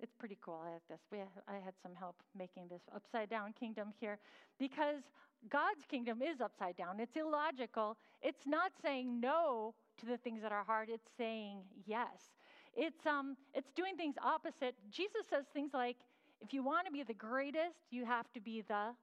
It's 0.00 0.14
pretty 0.18 0.38
cool. 0.40 0.60
I 0.64 0.72
had 0.72 0.82
this. 0.88 1.00
We, 1.10 1.18
I 1.18 1.54
had 1.64 1.74
some 1.82 1.94
help 1.94 2.16
making 2.36 2.68
this 2.68 2.82
upside 2.94 3.30
down 3.30 3.54
kingdom 3.58 3.92
here 4.00 4.18
because 4.58 5.02
God's 5.48 5.84
kingdom 5.88 6.22
is 6.22 6.40
upside 6.40 6.76
down. 6.76 7.00
It's 7.00 7.16
illogical. 7.16 7.96
It's 8.20 8.46
not 8.46 8.72
saying 8.82 9.20
no 9.20 9.74
to 9.98 10.06
the 10.06 10.16
things 10.16 10.42
that 10.42 10.52
are 10.52 10.64
hard, 10.64 10.88
it's 10.88 11.08
saying 11.16 11.58
yes. 11.86 12.34
It's, 12.74 13.06
um, 13.06 13.36
it's 13.54 13.70
doing 13.72 13.96
things 13.96 14.14
opposite. 14.24 14.74
Jesus 14.90 15.26
says 15.28 15.44
things 15.52 15.72
like, 15.74 15.96
if 16.40 16.52
you 16.52 16.62
want 16.62 16.86
to 16.86 16.92
be 16.92 17.02
the 17.02 17.14
greatest, 17.14 17.76
you 17.90 18.04
have 18.04 18.32
to 18.32 18.40
be 18.40 18.62
the 18.66 18.94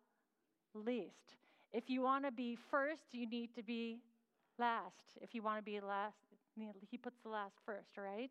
least. 0.73 1.35
If 1.71 1.89
you 1.89 2.01
want 2.01 2.25
to 2.25 2.31
be 2.31 2.57
first, 2.71 3.01
you 3.11 3.27
need 3.27 3.53
to 3.55 3.63
be 3.63 3.99
last. 4.57 5.13
If 5.21 5.35
you 5.35 5.41
want 5.41 5.59
to 5.59 5.63
be 5.63 5.79
last, 5.79 6.15
he 6.89 6.97
puts 6.97 7.17
the 7.23 7.29
last 7.29 7.55
first, 7.65 7.97
right? 7.97 8.29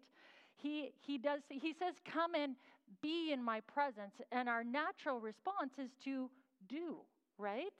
He, 0.56 0.90
he 1.00 1.18
does 1.18 1.40
he 1.48 1.72
says 1.78 1.94
come 2.04 2.34
and 2.34 2.56
be 3.00 3.32
in 3.32 3.42
my 3.42 3.60
presence 3.60 4.14
and 4.32 4.48
our 4.48 4.64
natural 4.64 5.20
response 5.20 5.72
is 5.78 5.90
to 6.04 6.28
do 6.68 6.96
right 7.38 7.72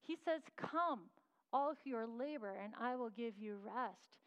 he 0.00 0.16
says 0.24 0.42
come 0.56 1.00
all 1.52 1.74
your 1.84 2.06
labor 2.06 2.54
and 2.62 2.72
i 2.80 2.94
will 2.94 3.10
give 3.10 3.36
you 3.38 3.56
rest 3.64 4.20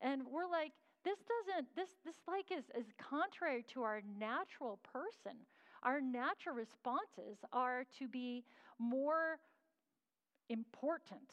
and 0.00 0.22
we're 0.30 0.48
like 0.48 0.72
this 1.04 1.18
doesn't 1.18 1.66
this 1.76 1.88
this 2.04 2.14
like 2.28 2.46
is, 2.50 2.64
is 2.78 2.86
contrary 2.98 3.64
to 3.74 3.82
our 3.82 4.00
natural 4.18 4.78
person 4.92 5.36
our 5.82 6.00
natural 6.00 6.54
responses 6.54 7.36
are 7.52 7.84
to 7.98 8.08
be 8.08 8.44
more 8.78 9.38
important 10.48 11.30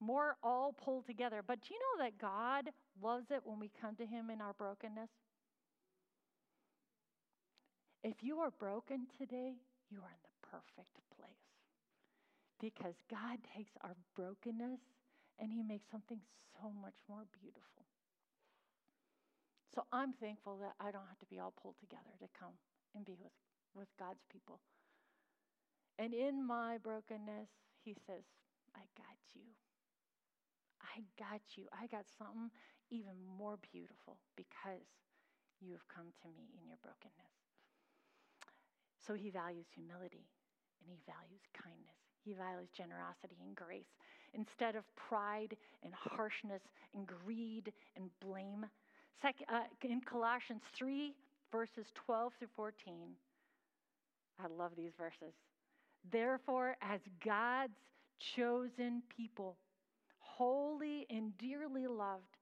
more 0.00 0.36
all 0.42 0.72
pulled 0.72 1.06
together. 1.06 1.42
But 1.46 1.60
do 1.62 1.74
you 1.74 1.80
know 1.80 2.04
that 2.04 2.18
God 2.18 2.70
loves 3.02 3.30
it 3.30 3.40
when 3.44 3.58
we 3.58 3.70
come 3.80 3.96
to 3.96 4.06
Him 4.06 4.30
in 4.30 4.40
our 4.40 4.52
brokenness? 4.52 5.10
If 8.04 8.22
you 8.22 8.38
are 8.40 8.50
broken 8.50 9.06
today, 9.18 9.54
you 9.90 9.98
are 9.98 10.12
in 10.12 10.22
the 10.22 10.48
perfect 10.48 11.00
place. 11.16 11.30
Because 12.60 12.94
God 13.10 13.38
takes 13.56 13.72
our 13.82 13.96
brokenness 14.14 14.80
and 15.38 15.52
He 15.52 15.62
makes 15.62 15.86
something 15.90 16.20
so 16.60 16.70
much 16.80 16.96
more 17.08 17.24
beautiful. 17.40 17.84
So 19.74 19.84
I'm 19.92 20.12
thankful 20.14 20.58
that 20.62 20.72
I 20.80 20.90
don't 20.90 21.08
have 21.08 21.18
to 21.20 21.26
be 21.26 21.38
all 21.38 21.52
pulled 21.60 21.76
together 21.80 22.16
to 22.20 22.28
come 22.38 22.56
and 22.94 23.04
be 23.04 23.16
with, 23.20 23.32
with 23.74 23.88
God's 23.98 24.24
people. 24.32 24.60
And 25.98 26.14
in 26.14 26.46
my 26.46 26.78
brokenness, 26.78 27.48
He 27.86 27.94
says, 28.02 28.26
I 28.74 28.82
got 28.98 29.14
you. 29.30 29.46
I 30.82 31.06
got 31.14 31.38
you. 31.54 31.70
I 31.70 31.86
got 31.86 32.02
something 32.18 32.50
even 32.90 33.14
more 33.22 33.62
beautiful 33.62 34.18
because 34.34 34.90
you 35.62 35.70
have 35.70 35.86
come 35.86 36.10
to 36.10 36.28
me 36.34 36.50
in 36.58 36.66
your 36.66 36.82
brokenness. 36.82 37.38
So 38.98 39.14
he 39.14 39.30
values 39.30 39.70
humility 39.70 40.26
and 40.82 40.90
he 40.90 40.98
values 41.06 41.46
kindness. 41.54 41.94
He 42.26 42.34
values 42.34 42.74
generosity 42.74 43.38
and 43.38 43.54
grace. 43.54 43.94
Instead 44.34 44.74
of 44.74 44.82
pride 44.98 45.54
and 45.86 45.94
harshness 45.94 46.66
and 46.90 47.06
greed 47.06 47.70
and 47.94 48.10
blame. 48.18 48.66
Second, 49.22 49.46
uh, 49.46 49.70
in 49.86 50.02
Colossians 50.02 50.66
3, 50.74 51.14
verses 51.54 51.86
12 51.94 52.34
through 52.34 52.50
14, 52.58 53.14
I 54.42 54.50
love 54.50 54.72
these 54.74 54.98
verses. 54.98 55.38
Therefore, 56.12 56.76
as 56.80 57.00
God's 57.24 57.78
chosen 58.36 59.02
people, 59.14 59.56
holy 60.18 61.06
and 61.10 61.36
dearly 61.38 61.86
loved, 61.86 62.36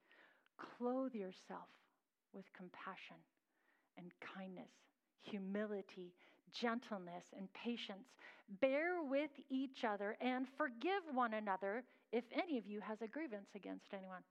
clothe 0.57 1.15
yourself 1.15 1.69
with 2.33 2.45
compassion 2.57 3.17
and 3.97 4.11
kindness, 4.37 4.71
humility, 5.23 6.13
gentleness, 6.53 7.25
and 7.37 7.49
patience. 7.53 8.09
Bear 8.61 9.03
with 9.03 9.31
each 9.49 9.85
other 9.85 10.17
and 10.21 10.47
forgive 10.57 11.03
one 11.13 11.35
another 11.35 11.83
if 12.13 12.25
any 12.33 12.59
of 12.59 12.67
you 12.67 12.81
has 12.81 13.01
a 13.03 13.09
grievance 13.09 13.49
against 13.55 13.87
anyone. 13.93 14.23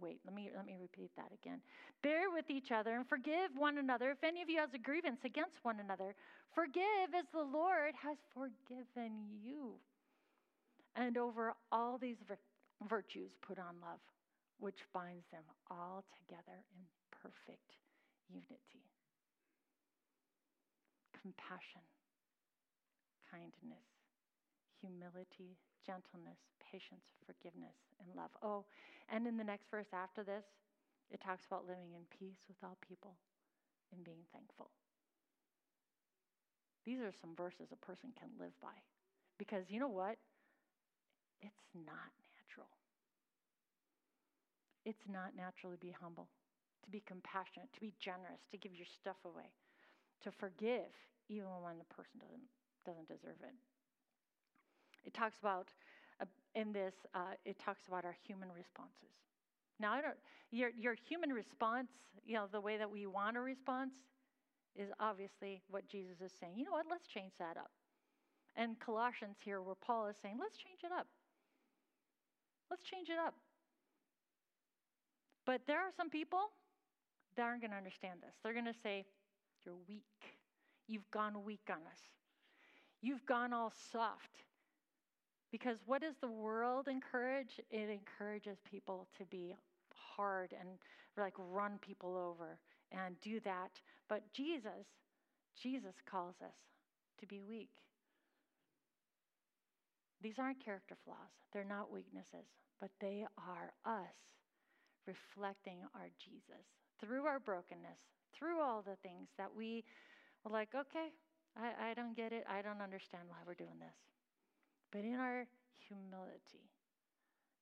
Wait, 0.00 0.20
let 0.24 0.34
me, 0.34 0.50
let 0.54 0.66
me 0.66 0.76
repeat 0.80 1.10
that 1.16 1.30
again. 1.32 1.60
Bear 2.02 2.30
with 2.30 2.50
each 2.50 2.70
other 2.70 2.94
and 2.94 3.06
forgive 3.08 3.50
one 3.56 3.78
another 3.78 4.10
if 4.10 4.22
any 4.22 4.42
of 4.42 4.48
you 4.48 4.58
has 4.58 4.70
a 4.74 4.78
grievance 4.78 5.20
against 5.24 5.58
one 5.62 5.80
another. 5.80 6.14
Forgive 6.54 7.14
as 7.16 7.24
the 7.32 7.42
Lord 7.42 7.94
has 8.02 8.16
forgiven 8.32 9.12
you. 9.42 9.74
And 10.96 11.16
over 11.16 11.54
all 11.70 11.98
these 11.98 12.16
virtues, 12.88 13.30
put 13.40 13.58
on 13.58 13.80
love, 13.82 14.00
which 14.58 14.78
binds 14.92 15.24
them 15.30 15.44
all 15.70 16.04
together 16.18 16.64
in 16.74 16.82
perfect 17.10 17.76
unity. 18.28 18.86
Compassion, 21.22 21.82
kindness, 23.30 23.88
humility, 24.80 25.58
gentleness, 25.84 26.38
patience, 26.58 27.04
forgiveness, 27.26 27.76
and 28.00 28.08
love. 28.14 28.30
Oh, 28.42 28.64
and 29.08 29.26
in 29.26 29.36
the 29.36 29.44
next 29.44 29.70
verse 29.70 29.88
after 29.92 30.22
this, 30.22 30.44
it 31.10 31.20
talks 31.20 31.46
about 31.46 31.66
living 31.66 31.96
in 31.96 32.04
peace 32.12 32.44
with 32.48 32.58
all 32.62 32.76
people 32.84 33.16
and 33.92 34.04
being 34.04 34.24
thankful. 34.32 34.70
These 36.84 37.00
are 37.00 37.12
some 37.20 37.36
verses 37.36 37.68
a 37.72 37.80
person 37.84 38.10
can 38.18 38.28
live 38.38 38.56
by. 38.60 38.76
Because 39.38 39.68
you 39.68 39.80
know 39.80 39.92
what? 39.92 40.16
It's 41.40 41.68
not 41.74 42.10
natural. 42.34 42.68
It's 44.84 45.04
not 45.06 45.36
natural 45.36 45.72
to 45.72 45.78
be 45.78 45.92
humble, 45.92 46.28
to 46.84 46.90
be 46.90 47.02
compassionate, 47.06 47.68
to 47.74 47.80
be 47.80 47.92
generous, 48.00 48.40
to 48.50 48.56
give 48.56 48.74
your 48.74 48.88
stuff 48.88 49.20
away, 49.24 49.52
to 50.24 50.32
forgive 50.32 50.90
even 51.28 51.48
when 51.60 51.76
the 51.76 51.88
person 51.92 52.18
doesn't, 52.24 52.48
doesn't 52.88 53.08
deserve 53.08 53.36
it. 53.44 53.52
It 55.08 55.14
talks 55.14 55.38
about, 55.40 55.68
uh, 56.20 56.26
in 56.54 56.70
this, 56.70 56.92
uh, 57.14 57.32
it 57.46 57.58
talks 57.58 57.86
about 57.88 58.04
our 58.04 58.14
human 58.26 58.50
responses. 58.54 59.16
Now, 59.80 59.94
I 59.94 60.02
don't, 60.02 60.18
your, 60.50 60.68
your 60.78 60.92
human 60.92 61.32
response, 61.32 61.88
you 62.26 62.34
know, 62.34 62.44
the 62.52 62.60
way 62.60 62.76
that 62.76 62.90
we 62.90 63.06
want 63.06 63.38
a 63.38 63.40
response 63.40 63.94
is 64.76 64.90
obviously 65.00 65.62
what 65.70 65.88
Jesus 65.88 66.20
is 66.20 66.30
saying. 66.38 66.58
You 66.58 66.66
know 66.66 66.72
what? 66.72 66.84
Let's 66.90 67.08
change 67.08 67.32
that 67.38 67.56
up. 67.56 67.70
And 68.54 68.78
Colossians 68.80 69.38
here, 69.42 69.62
where 69.62 69.76
Paul 69.80 70.08
is 70.08 70.16
saying, 70.20 70.36
let's 70.38 70.58
change 70.58 70.80
it 70.84 70.92
up. 70.92 71.06
Let's 72.70 72.82
change 72.82 73.08
it 73.08 73.16
up. 73.18 73.32
But 75.46 75.62
there 75.66 75.78
are 75.78 75.90
some 75.96 76.10
people 76.10 76.52
that 77.36 77.44
aren't 77.44 77.62
going 77.62 77.70
to 77.70 77.78
understand 77.78 78.20
this. 78.20 78.34
They're 78.44 78.52
going 78.52 78.66
to 78.66 78.78
say, 78.82 79.06
You're 79.64 79.80
weak. 79.88 80.02
You've 80.86 81.10
gone 81.10 81.42
weak 81.44 81.70
on 81.70 81.80
us. 81.90 82.02
You've 83.00 83.24
gone 83.24 83.54
all 83.54 83.72
soft. 83.90 84.44
Because 85.50 85.78
what 85.86 86.02
does 86.02 86.14
the 86.20 86.28
world 86.28 86.88
encourage? 86.88 87.60
It 87.70 87.88
encourages 87.90 88.58
people 88.70 89.06
to 89.18 89.24
be 89.26 89.56
hard 89.94 90.54
and 90.58 90.68
like 91.16 91.34
run 91.38 91.78
people 91.80 92.16
over 92.16 92.58
and 92.92 93.18
do 93.20 93.40
that. 93.40 93.70
But 94.08 94.22
Jesus, 94.32 94.86
Jesus 95.60 95.94
calls 96.08 96.34
us 96.42 96.54
to 97.20 97.26
be 97.26 97.40
weak. 97.40 97.70
These 100.20 100.38
aren't 100.38 100.64
character 100.64 100.96
flaws, 101.04 101.32
they're 101.52 101.64
not 101.64 101.92
weaknesses, 101.92 102.46
but 102.80 102.90
they 103.00 103.24
are 103.38 103.72
us 103.84 104.14
reflecting 105.06 105.78
our 105.94 106.10
Jesus 106.18 106.66
through 107.00 107.24
our 107.24 107.38
brokenness, 107.38 107.98
through 108.34 108.60
all 108.60 108.82
the 108.82 108.96
things 109.02 109.28
that 109.38 109.54
we 109.56 109.84
were 110.44 110.50
like, 110.50 110.74
okay, 110.74 111.08
I, 111.56 111.90
I 111.90 111.94
don't 111.94 112.16
get 112.16 112.32
it. 112.32 112.44
I 112.48 112.62
don't 112.62 112.82
understand 112.82 113.24
why 113.28 113.38
we're 113.46 113.54
doing 113.54 113.78
this. 113.78 113.94
But 114.90 115.04
in 115.04 115.20
our 115.20 115.44
humility, 115.86 116.72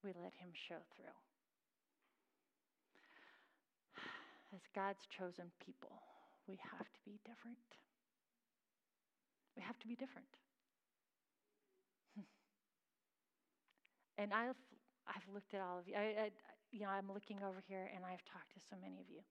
we 0.04 0.14
let 0.14 0.34
Him 0.38 0.50
show 0.54 0.78
through. 0.94 1.16
As 4.54 4.62
God's 4.74 5.02
chosen 5.10 5.50
people, 5.58 5.90
we 6.46 6.54
have 6.62 6.86
to 6.86 7.00
be 7.04 7.18
different. 7.26 7.58
We 9.56 9.62
have 9.62 9.78
to 9.80 9.88
be 9.88 9.96
different. 9.96 10.30
and 14.18 14.32
I've 14.32 14.60
I've 15.08 15.26
looked 15.34 15.54
at 15.54 15.60
all 15.60 15.78
of 15.78 15.88
you. 15.88 15.94
I, 15.94 16.30
I, 16.30 16.30
you 16.70 16.80
know, 16.80 16.90
I'm 16.90 17.10
looking 17.10 17.38
over 17.42 17.62
here, 17.66 17.90
and 17.94 18.04
I've 18.04 18.22
talked 18.26 18.54
to 18.54 18.60
so 18.70 18.76
many 18.78 18.98
of 18.98 19.08
you, 19.10 19.22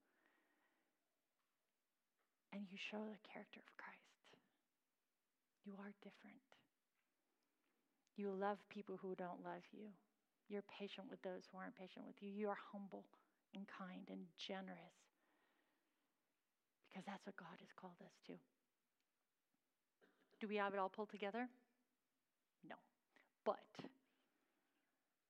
and 2.52 2.64
you 2.72 2.78
show 2.80 3.00
the 3.04 3.20
character 3.28 3.60
of 3.60 3.70
Christ. 3.76 3.96
You 5.64 5.76
are 5.80 5.92
different. 6.04 6.55
You 8.16 8.32
love 8.32 8.58
people 8.70 8.98
who 9.02 9.16
don't 9.16 9.44
love 9.44 9.64
you. 9.72 9.92
You're 10.48 10.64
patient 10.64 11.08
with 11.10 11.22
those 11.22 11.44
who 11.52 11.58
aren't 11.58 11.76
patient 11.76 12.06
with 12.06 12.16
you. 12.22 12.30
You 12.30 12.50
are 12.50 12.58
humble 12.72 13.06
and 13.56 13.66
kind 13.68 14.08
and 14.10 14.26
generous 14.38 14.96
because 16.88 17.04
that's 17.06 17.26
what 17.26 17.36
God 17.36 17.60
has 17.60 17.70
called 17.76 18.00
us 18.06 18.14
to. 18.28 18.34
Do 20.40 20.48
we 20.48 20.56
have 20.56 20.74
it 20.74 20.80
all 20.80 20.90
pulled 20.90 21.10
together? 21.10 21.50
No. 22.70 22.76
But 23.44 23.60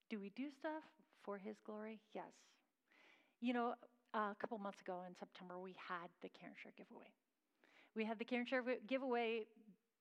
do 0.08 0.20
we 0.20 0.30
do 0.36 0.50
stuff 0.50 0.84
for 1.22 1.38
His 1.38 1.56
glory? 1.64 2.00
Yes. 2.14 2.30
You 3.40 3.52
know, 3.52 3.74
a 4.14 4.34
couple 4.38 4.58
months 4.58 4.80
ago 4.80 5.00
in 5.08 5.14
September, 5.18 5.58
we 5.58 5.74
had 5.88 6.08
the 6.22 6.28
Care 6.28 6.50
and 6.50 6.58
Share 6.62 6.72
giveaway. 6.76 7.10
We 7.96 8.04
had 8.04 8.18
the 8.18 8.24
Care 8.24 8.40
and 8.40 8.48
Share 8.48 8.62
giveaway 8.86 9.46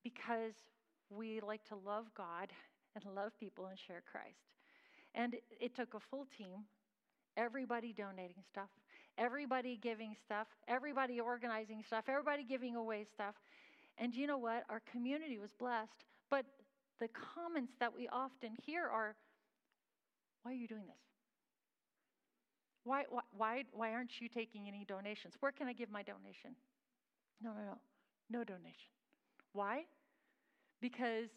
because 0.03 0.53
we 1.09 1.39
like 1.41 1.63
to 1.65 1.75
love 1.75 2.05
God 2.15 2.49
and 2.95 3.15
love 3.15 3.31
people 3.39 3.67
and 3.67 3.77
share 3.77 4.01
Christ. 4.09 4.39
And 5.13 5.35
it 5.59 5.75
took 5.75 5.93
a 5.93 5.99
full 5.99 6.27
team, 6.37 6.65
everybody 7.37 7.93
donating 7.93 8.43
stuff, 8.49 8.69
everybody 9.17 9.77
giving 9.81 10.15
stuff, 10.25 10.47
everybody 10.67 11.19
organizing 11.19 11.83
stuff, 11.85 12.05
everybody 12.07 12.43
giving 12.43 12.75
away 12.75 13.05
stuff. 13.13 13.35
And 13.97 14.13
you 14.13 14.27
know 14.27 14.37
what? 14.37 14.63
Our 14.69 14.81
community 14.91 15.39
was 15.39 15.51
blessed. 15.57 16.03
But 16.29 16.45
the 16.99 17.07
comments 17.35 17.73
that 17.79 17.93
we 17.95 18.07
often 18.09 18.51
hear 18.61 18.85
are, 18.85 19.15
why 20.43 20.51
are 20.51 20.55
you 20.55 20.67
doing 20.67 20.85
this? 20.85 20.95
Why, 22.83 23.05
why, 23.35 23.63
why 23.71 23.93
aren't 23.93 24.21
you 24.21 24.29
taking 24.29 24.67
any 24.67 24.85
donations? 24.85 25.33
Where 25.39 25.51
can 25.51 25.67
I 25.67 25.73
give 25.73 25.89
my 25.89 26.03
donation? 26.03 26.51
No, 27.41 27.51
no, 27.51 27.61
no. 27.65 27.77
No 28.29 28.43
donation. 28.43 28.91
Why? 29.53 29.85
Because 30.81 31.29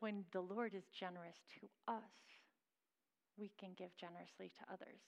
when 0.00 0.24
the 0.32 0.40
Lord 0.40 0.74
is 0.74 0.84
generous 0.98 1.36
to 1.60 1.92
us, 1.92 2.14
we 3.38 3.50
can 3.58 3.70
give 3.76 3.94
generously 3.96 4.50
to 4.58 4.72
others. 4.72 5.00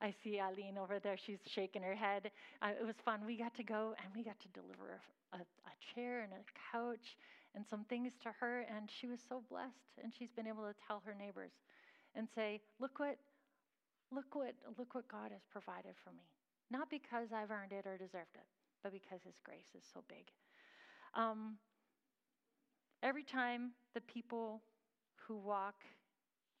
I 0.00 0.14
see 0.22 0.38
Aline 0.38 0.78
over 0.78 0.98
there. 0.98 1.16
She's 1.18 1.42
shaking 1.46 1.82
her 1.82 1.94
head. 1.94 2.30
Uh, 2.62 2.70
it 2.80 2.86
was 2.86 2.94
fun. 3.04 3.26
We 3.26 3.36
got 3.36 3.54
to 3.56 3.64
go 3.64 3.94
and 3.98 4.14
we 4.14 4.22
got 4.22 4.38
to 4.40 4.48
deliver 4.54 5.00
a, 5.32 5.38
a, 5.38 5.74
chair 5.94 6.22
and 6.22 6.32
a 6.32 6.42
couch 6.70 7.18
and 7.54 7.64
some 7.68 7.84
things 7.90 8.12
to 8.22 8.30
her, 8.38 8.64
and 8.70 8.88
she 9.00 9.08
was 9.08 9.18
so 9.28 9.42
blessed. 9.50 9.98
And 10.02 10.12
she's 10.16 10.30
been 10.36 10.46
able 10.46 10.62
to 10.62 10.74
tell 10.86 11.02
her 11.04 11.14
neighbors 11.18 11.50
and 12.14 12.28
say, 12.34 12.60
"Look 12.78 13.00
what, 13.00 13.18
look 14.14 14.34
what, 14.34 14.54
look 14.78 14.94
what 14.94 15.08
God 15.08 15.32
has 15.32 15.42
provided 15.50 15.94
for 16.04 16.10
me. 16.10 16.30
Not 16.70 16.90
because 16.90 17.32
I've 17.34 17.50
earned 17.50 17.72
it 17.72 17.86
or 17.86 17.98
deserved 17.98 18.36
it, 18.38 18.46
but 18.82 18.92
because 18.92 19.18
His 19.24 19.40
grace 19.42 19.74
is 19.74 19.82
so 19.92 20.04
big." 20.06 20.30
Um, 21.14 21.58
every 23.02 23.24
time 23.24 23.72
the 23.94 24.00
people 24.02 24.62
who 25.16 25.36
walk 25.36 25.76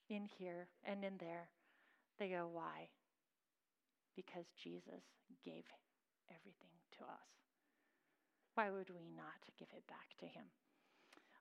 in 0.08 0.24
here 0.38 0.68
and 0.84 1.04
in 1.04 1.16
there, 1.18 1.48
they 2.18 2.28
go, 2.28 2.48
"Why?" 2.52 2.88
because 4.16 4.46
Jesus 4.60 5.04
gave 5.44 5.62
everything 6.28 6.74
to 6.98 7.04
us. 7.04 7.30
Why 8.54 8.68
would 8.68 8.90
we 8.90 9.06
not 9.16 9.38
give 9.56 9.68
it 9.70 9.86
back 9.86 10.10
to 10.18 10.26
him? 10.26 10.44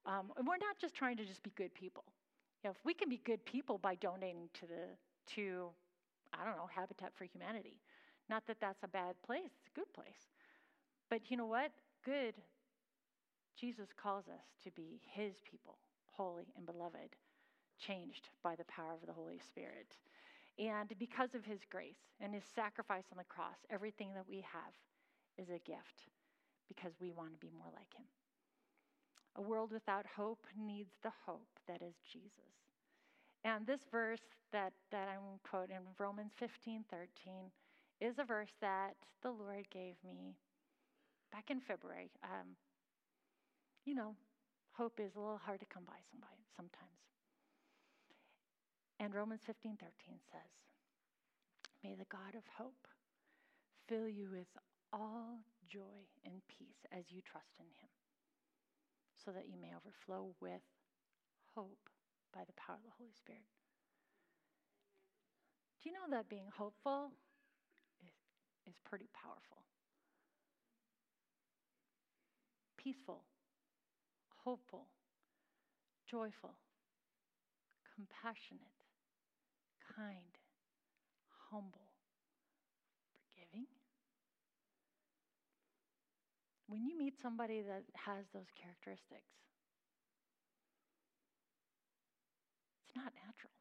Um, 0.06 0.32
and 0.38 0.46
we're 0.48 0.62
not 0.62 0.78
just 0.80 0.94
trying 0.94 1.18
to 1.18 1.26
just 1.26 1.42
be 1.42 1.52
good 1.56 1.74
people. 1.74 2.04
You 2.64 2.70
know, 2.70 2.72
if 2.72 2.86
we 2.86 2.94
can 2.94 3.10
be 3.10 3.20
good 3.26 3.44
people 3.46 3.80
by 3.80 3.96
donating 3.96 4.50
to 4.54 4.68
the 4.68 4.86
to, 5.36 5.70
I 6.34 6.46
don't 6.46 6.56
know, 6.56 6.70
Habitat 6.74 7.12
for 7.16 7.26
Humanity. 7.26 7.82
Not 8.30 8.46
that 8.48 8.58
that's 8.62 8.84
a 8.84 8.88
bad 8.88 9.16
place; 9.26 9.50
it's 9.58 9.70
a 9.76 9.80
good 9.80 9.92
place. 9.94 10.30
But 11.10 11.32
you 11.32 11.38
know 11.38 11.46
what? 11.46 11.72
Good. 12.06 12.36
Jesus 13.60 13.90
calls 14.02 14.28
us 14.28 14.46
to 14.64 14.72
be 14.72 15.02
His 15.14 15.34
people, 15.50 15.78
holy 16.14 16.54
and 16.56 16.66
beloved, 16.66 17.16
changed 17.80 18.30
by 18.44 18.56
the 18.56 18.66
power 18.66 18.94
of 18.94 19.08
the 19.08 19.14
Holy 19.14 19.40
Spirit. 19.40 19.98
And 20.60 20.92
because 20.98 21.36
of 21.36 21.46
his 21.46 21.60
grace 21.70 22.02
and 22.20 22.34
his 22.34 22.44
sacrifice 22.56 23.06
on 23.12 23.18
the 23.18 23.24
cross, 23.26 23.58
everything 23.70 24.10
that 24.16 24.28
we 24.28 24.38
have 24.38 24.74
is 25.38 25.50
a 25.50 25.62
gift 25.70 26.10
because 26.68 26.94
we 27.00 27.12
want 27.12 27.34
to 27.34 27.40
be 27.40 27.52
more 27.56 27.72
like 27.74 27.94
him. 27.94 28.06
A 29.36 29.42
world 29.42 29.72
without 29.72 30.06
hope 30.18 30.46
needs 30.58 30.90
the 31.04 31.12
hope 31.26 31.48
that 31.68 31.84
is 31.84 31.94
Jesus. 32.12 32.58
And 33.46 33.68
this 33.68 33.82
verse 33.92 34.26
that, 34.52 34.74
that 34.92 35.08
I'm 35.08 35.40
quoting, 35.48 35.78
Romans 36.00 36.32
15 36.40 36.86
13, 36.90 37.34
is 38.02 38.18
a 38.18 38.24
verse 38.24 38.54
that 38.62 38.96
the 39.22 39.30
Lord 39.30 39.70
gave 39.72 39.96
me 40.04 40.36
back 41.32 41.52
in 41.52 41.60
February. 41.60 42.10
Um, 42.24 42.58
you 43.88 43.96
know, 43.96 44.20
hope 44.76 45.00
is 45.00 45.16
a 45.16 45.20
little 45.20 45.40
hard 45.40 45.64
to 45.64 45.66
come 45.66 45.88
by 45.88 45.96
sometimes. 46.58 47.02
And 49.00 49.16
Romans 49.16 49.42
15 49.46 49.78
13 49.80 50.20
says, 50.28 50.52
May 51.86 51.96
the 51.96 52.10
God 52.12 52.36
of 52.36 52.44
hope 52.58 52.90
fill 53.88 54.10
you 54.10 54.28
with 54.34 54.52
all 54.92 55.40
joy 55.70 56.04
and 56.26 56.42
peace 56.50 56.84
as 56.92 57.08
you 57.14 57.22
trust 57.22 57.56
in 57.62 57.70
him, 57.80 57.94
so 59.16 59.32
that 59.32 59.48
you 59.48 59.56
may 59.56 59.72
overflow 59.72 60.34
with 60.42 60.66
hope 61.56 61.88
by 62.34 62.42
the 62.44 62.58
power 62.58 62.76
of 62.76 62.84
the 62.84 62.98
Holy 62.98 63.14
Spirit. 63.16 63.48
Do 65.80 65.88
you 65.88 65.96
know 65.96 66.10
that 66.10 66.28
being 66.28 66.50
hopeful 66.52 67.14
is, 68.02 68.18
is 68.68 68.82
pretty 68.84 69.08
powerful? 69.14 69.62
Peaceful, 72.76 73.22
hopeful, 74.48 74.88
joyful, 76.10 76.56
compassionate, 77.84 78.80
kind, 79.84 80.40
humble, 81.52 81.92
forgiving. 83.20 83.68
When 86.68 86.86
you 86.86 86.98
meet 86.98 87.20
somebody 87.20 87.60
that 87.60 87.84
has 88.08 88.24
those 88.32 88.48
characteristics, 88.56 89.36
it's 92.88 92.96
not 92.96 93.12
natural. 93.20 93.52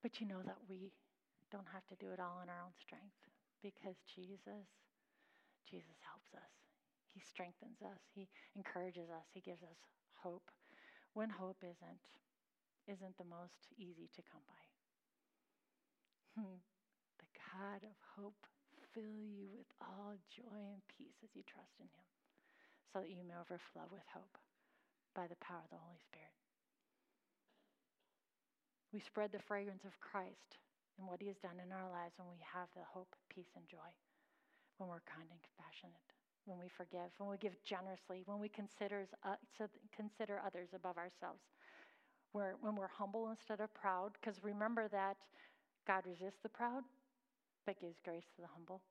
But 0.00 0.20
you 0.20 0.30
know 0.30 0.46
that 0.46 0.62
we 0.70 0.92
don't 1.50 1.66
have 1.74 1.82
to 1.90 1.98
do 1.98 2.12
it 2.14 2.20
all 2.22 2.38
in 2.38 2.48
our 2.48 2.62
own 2.62 2.78
strength 2.78 3.18
because 3.66 3.98
Jesus, 4.06 4.70
Jesus 5.66 5.98
helps 6.06 6.30
us. 6.38 6.57
He 7.18 7.26
strengthens 7.26 7.82
us. 7.82 7.98
He 8.14 8.30
encourages 8.54 9.10
us. 9.10 9.26
He 9.34 9.42
gives 9.42 9.66
us 9.66 9.74
hope 10.22 10.54
when 11.18 11.26
hope 11.26 11.58
isn't 11.66 11.98
isn't 12.86 13.18
the 13.18 13.26
most 13.26 13.74
easy 13.74 14.06
to 14.14 14.22
come 14.22 14.46
by. 14.46 14.64
Hmm. 16.38 16.62
The 17.18 17.30
God 17.42 17.82
of 17.82 17.98
hope 18.14 18.46
fill 18.94 19.18
you 19.18 19.50
with 19.50 19.66
all 19.82 20.14
joy 20.30 20.62
and 20.62 20.80
peace 20.86 21.18
as 21.26 21.34
you 21.34 21.42
trust 21.42 21.74
in 21.82 21.90
him, 21.90 22.06
so 22.94 23.02
that 23.02 23.10
you 23.10 23.26
may 23.26 23.34
overflow 23.34 23.90
with 23.90 24.06
hope 24.14 24.38
by 25.10 25.26
the 25.26 25.42
power 25.42 25.66
of 25.66 25.74
the 25.74 25.82
Holy 25.82 25.98
Spirit. 25.98 26.38
We 28.94 29.02
spread 29.02 29.34
the 29.34 29.42
fragrance 29.42 29.82
of 29.82 29.98
Christ 29.98 30.62
and 30.96 31.04
what 31.10 31.18
he 31.18 31.26
has 31.28 31.42
done 31.42 31.58
in 31.58 31.74
our 31.74 31.90
lives 31.90 32.14
when 32.14 32.30
we 32.30 32.40
have 32.46 32.70
the 32.78 32.86
hope, 32.86 33.10
peace, 33.26 33.52
and 33.58 33.66
joy, 33.66 33.90
when 34.78 34.86
we're 34.88 35.04
kind 35.04 35.26
and 35.28 35.42
compassionate, 35.42 36.14
when 36.48 36.58
we 36.60 36.68
forgive, 36.76 37.12
when 37.18 37.30
we 37.30 37.38
give 37.38 37.54
generously, 37.64 38.24
when 38.26 38.40
we 38.40 38.48
consider, 38.50 39.06
uh, 39.24 39.36
consider 39.96 40.42
others 40.46 40.70
above 40.74 40.98
ourselves, 40.98 41.42
where, 42.32 42.56
when 42.60 42.76
we're 42.76 42.88
humble 42.88 43.30
instead 43.30 43.60
of 43.60 43.74
proud, 43.74 44.12
because 44.20 44.42
remember 44.44 44.88
that 44.88 45.16
God 45.86 46.04
resists 46.06 46.40
the 46.42 46.50
proud, 46.50 46.84
but 47.66 47.80
gives 47.80 48.00
grace 48.04 48.26
to 48.36 48.42
the 48.42 48.48
humble. 48.54 48.82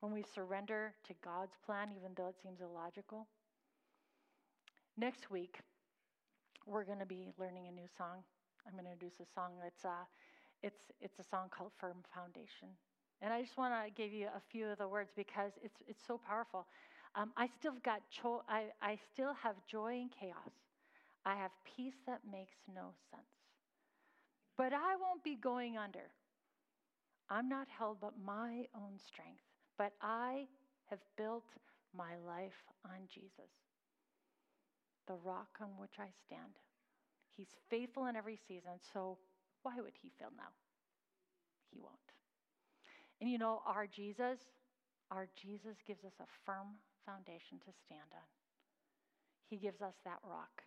when 0.00 0.12
we 0.12 0.22
surrender 0.22 0.94
to 1.04 1.14
God's 1.24 1.56
plan, 1.64 1.88
even 1.96 2.12
though 2.16 2.28
it 2.28 2.36
seems 2.42 2.60
illogical. 2.60 3.28
Next 4.96 5.30
week, 5.30 5.60
we're 6.66 6.84
going 6.84 7.00
to 7.00 7.06
be 7.06 7.32
learning 7.38 7.68
a 7.68 7.72
new 7.72 7.88
song. 7.98 8.24
I'm 8.66 8.74
going 8.74 8.84
to 8.86 8.92
introduce 8.92 9.20
a 9.20 9.26
song 9.34 9.52
that's 9.62 9.84
uh, 9.84 10.04
it's 10.62 10.82
it's 11.00 11.18
a 11.20 11.24
song 11.24 11.48
called 11.50 11.72
"Firm 11.80 11.98
Foundation," 12.14 12.70
and 13.22 13.32
I 13.32 13.42
just 13.42 13.56
want 13.56 13.74
to 13.74 13.90
give 13.90 14.12
you 14.12 14.26
a 14.26 14.40
few 14.50 14.66
of 14.68 14.78
the 14.78 14.88
words 14.88 15.10
because 15.16 15.52
it's 15.62 15.80
it's 15.88 16.02
so 16.06 16.18
powerful. 16.18 16.66
Um, 17.14 17.32
I 17.36 17.46
still 17.58 17.74
got 17.84 18.02
cho- 18.10 18.44
I 18.48 18.66
I 18.82 18.98
still 19.12 19.34
have 19.34 19.56
joy 19.66 19.94
in 19.94 20.08
chaos. 20.10 20.52
I 21.24 21.36
have 21.36 21.50
peace 21.64 21.96
that 22.06 22.20
makes 22.30 22.56
no 22.74 22.92
sense. 23.10 23.28
But 24.56 24.72
I 24.72 24.96
won't 24.96 25.22
be 25.22 25.36
going 25.36 25.78
under. 25.78 26.10
I'm 27.30 27.48
not 27.48 27.68
held 27.68 28.00
but 28.00 28.18
my 28.18 28.66
own 28.74 28.98
strength, 28.98 29.42
but 29.78 29.92
I 30.00 30.48
have 30.86 30.98
built 31.16 31.44
my 31.94 32.16
life 32.16 32.64
on 32.84 33.06
Jesus, 33.12 33.50
the 35.06 35.14
rock 35.14 35.58
on 35.60 35.70
which 35.78 35.98
I 35.98 36.08
stand. 36.26 36.58
He's 37.36 37.54
faithful 37.70 38.06
in 38.06 38.16
every 38.16 38.38
season, 38.48 38.80
so 38.92 39.18
why 39.62 39.76
would 39.80 39.94
he 40.02 40.10
fail 40.18 40.30
now? 40.36 40.52
He 41.70 41.78
won't. 41.78 42.05
And 43.20 43.30
you 43.30 43.38
know, 43.38 43.62
our 43.66 43.86
Jesus, 43.86 44.38
our 45.10 45.28
Jesus 45.40 45.76
gives 45.86 46.04
us 46.04 46.12
a 46.20 46.26
firm 46.44 46.76
foundation 47.04 47.58
to 47.64 47.72
stand 47.86 48.10
on. 48.12 48.28
He 49.48 49.56
gives 49.56 49.80
us 49.80 49.94
that 50.04 50.18
rock. 50.28 50.62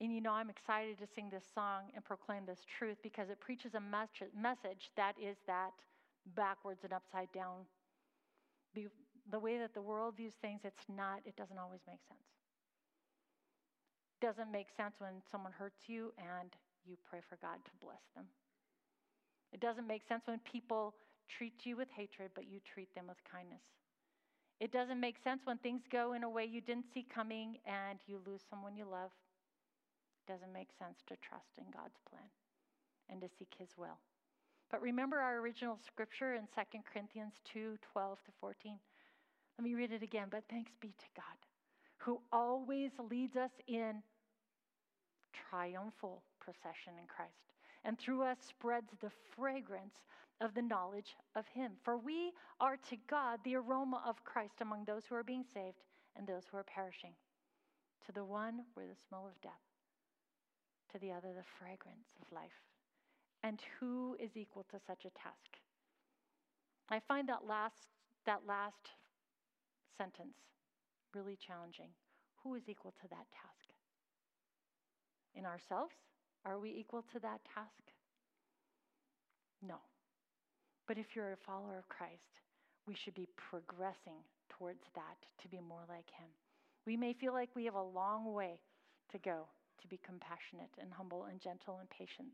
And 0.00 0.12
you 0.12 0.20
know, 0.20 0.32
I'm 0.32 0.50
excited 0.50 0.98
to 0.98 1.06
sing 1.06 1.30
this 1.30 1.44
song 1.54 1.84
and 1.94 2.04
proclaim 2.04 2.44
this 2.44 2.66
truth 2.78 2.98
because 3.02 3.30
it 3.30 3.40
preaches 3.40 3.74
a 3.74 3.80
message 3.80 4.90
that 4.96 5.14
is 5.22 5.36
that 5.46 5.72
backwards 6.34 6.84
and 6.84 6.92
upside 6.92 7.32
down. 7.32 7.64
The 8.74 9.38
way 9.38 9.58
that 9.58 9.72
the 9.72 9.80
world 9.80 10.16
views 10.16 10.34
things, 10.42 10.60
it's 10.64 10.84
not, 10.94 11.20
it 11.24 11.34
doesn't 11.36 11.58
always 11.58 11.80
make 11.86 12.00
sense. 12.06 12.28
Doesn't 14.20 14.52
make 14.52 14.68
sense 14.76 14.96
when 14.98 15.22
someone 15.30 15.52
hurts 15.52 15.88
you 15.88 16.12
and 16.18 16.50
you 16.84 16.96
pray 17.08 17.20
for 17.26 17.36
God 17.40 17.64
to 17.64 17.70
bless 17.80 18.02
them. 18.14 18.26
It 19.56 19.64
doesn't 19.64 19.86
make 19.86 20.02
sense 20.06 20.20
when 20.26 20.38
people 20.44 20.92
treat 21.32 21.64
you 21.64 21.78
with 21.78 21.88
hatred, 21.96 22.28
but 22.34 22.44
you 22.44 22.60
treat 22.60 22.94
them 22.94 23.06
with 23.08 23.16
kindness. 23.24 23.64
It 24.60 24.70
doesn't 24.70 25.00
make 25.00 25.16
sense 25.24 25.40
when 25.44 25.56
things 25.56 25.80
go 25.90 26.12
in 26.12 26.24
a 26.24 26.28
way 26.28 26.44
you 26.44 26.60
didn't 26.60 26.92
see 26.92 27.06
coming 27.08 27.56
and 27.64 27.98
you 28.06 28.20
lose 28.26 28.42
someone 28.50 28.76
you 28.76 28.84
love 28.84 29.08
It 30.20 30.30
doesn't 30.30 30.52
make 30.52 30.68
sense 30.78 31.00
to 31.08 31.16
trust 31.24 31.56
in 31.56 31.64
God's 31.72 31.96
plan 32.04 32.28
and 33.08 33.18
to 33.22 33.28
seek 33.38 33.48
his 33.56 33.72
will. 33.78 33.96
But 34.70 34.82
remember 34.82 35.20
our 35.20 35.38
original 35.38 35.78
scripture 35.86 36.34
in 36.34 36.44
2 36.52 36.80
Corinthians 36.92 37.32
2 37.50 37.78
12 37.80 38.18
to 38.26 38.32
14. 38.38 38.78
Let 39.56 39.64
me 39.64 39.72
read 39.74 39.92
it 39.92 40.02
again. 40.02 40.28
But 40.30 40.44
thanks 40.50 40.72
be 40.82 40.88
to 40.88 41.10
God, 41.16 41.38
who 41.96 42.20
always 42.30 42.90
leads 43.08 43.36
us 43.36 43.52
in 43.66 44.02
triumphal 45.48 46.20
procession 46.40 47.00
in 47.00 47.08
Christ, 47.08 47.55
and 47.86 47.98
through 47.98 48.22
us 48.22 48.38
spreads 48.46 48.90
the 49.00 49.12
fragrance 49.36 49.94
of 50.40 50.52
the 50.52 50.62
knowledge 50.62 51.16
of 51.34 51.46
Him. 51.46 51.72
For 51.82 51.96
we 51.96 52.32
are 52.60 52.76
to 52.90 52.96
God 53.08 53.38
the 53.44 53.54
aroma 53.54 54.02
of 54.04 54.24
Christ 54.24 54.60
among 54.60 54.84
those 54.84 55.04
who 55.08 55.14
are 55.14 55.22
being 55.22 55.44
saved 55.54 55.80
and 56.16 56.26
those 56.26 56.42
who 56.50 56.58
are 56.58 56.64
perishing. 56.64 57.12
To 58.06 58.12
the 58.12 58.24
one, 58.24 58.62
we're 58.76 58.86
the 58.86 59.00
smell 59.08 59.26
of 59.26 59.40
death 59.40 59.52
to 60.92 60.98
the 60.98 61.12
other 61.12 61.28
the 61.34 61.44
fragrance 61.58 62.08
of 62.20 62.32
life. 62.32 62.62
And 63.42 63.60
who 63.78 64.16
is 64.18 64.36
equal 64.36 64.64
to 64.70 64.78
such 64.86 65.04
a 65.04 65.10
task? 65.10 65.58
I 66.88 67.00
find 67.00 67.28
that 67.28 67.46
last, 67.46 67.88
that 68.24 68.40
last 68.46 68.90
sentence 69.96 70.36
really 71.14 71.36
challenging. 71.36 71.90
Who 72.42 72.54
is 72.54 72.68
equal 72.68 72.92
to 73.02 73.08
that 73.08 73.26
task? 73.32 73.72
In 75.34 75.44
ourselves, 75.44 75.94
are 76.46 76.58
we 76.58 76.70
equal 76.70 77.02
to 77.12 77.18
that 77.20 77.42
task? 77.52 77.82
No. 79.66 79.82
But 80.86 80.96
if 80.96 81.06
you're 81.14 81.34
a 81.34 81.44
follower 81.46 81.76
of 81.76 81.88
Christ, 81.90 82.30
we 82.86 82.94
should 82.94 83.14
be 83.14 83.26
progressing 83.34 84.22
towards 84.48 84.86
that 84.94 85.18
to 85.42 85.48
be 85.50 85.58
more 85.58 85.82
like 85.90 86.06
Him. 86.14 86.30
We 86.86 86.96
may 86.96 87.12
feel 87.18 87.34
like 87.34 87.50
we 87.58 87.66
have 87.66 87.74
a 87.74 87.82
long 87.82 88.32
way 88.32 88.62
to 89.10 89.18
go 89.18 89.50
to 89.82 89.86
be 89.88 89.98
compassionate 90.06 90.70
and 90.78 90.94
humble 90.94 91.26
and 91.26 91.42
gentle 91.42 91.82
and 91.82 91.90
patient 91.90 92.30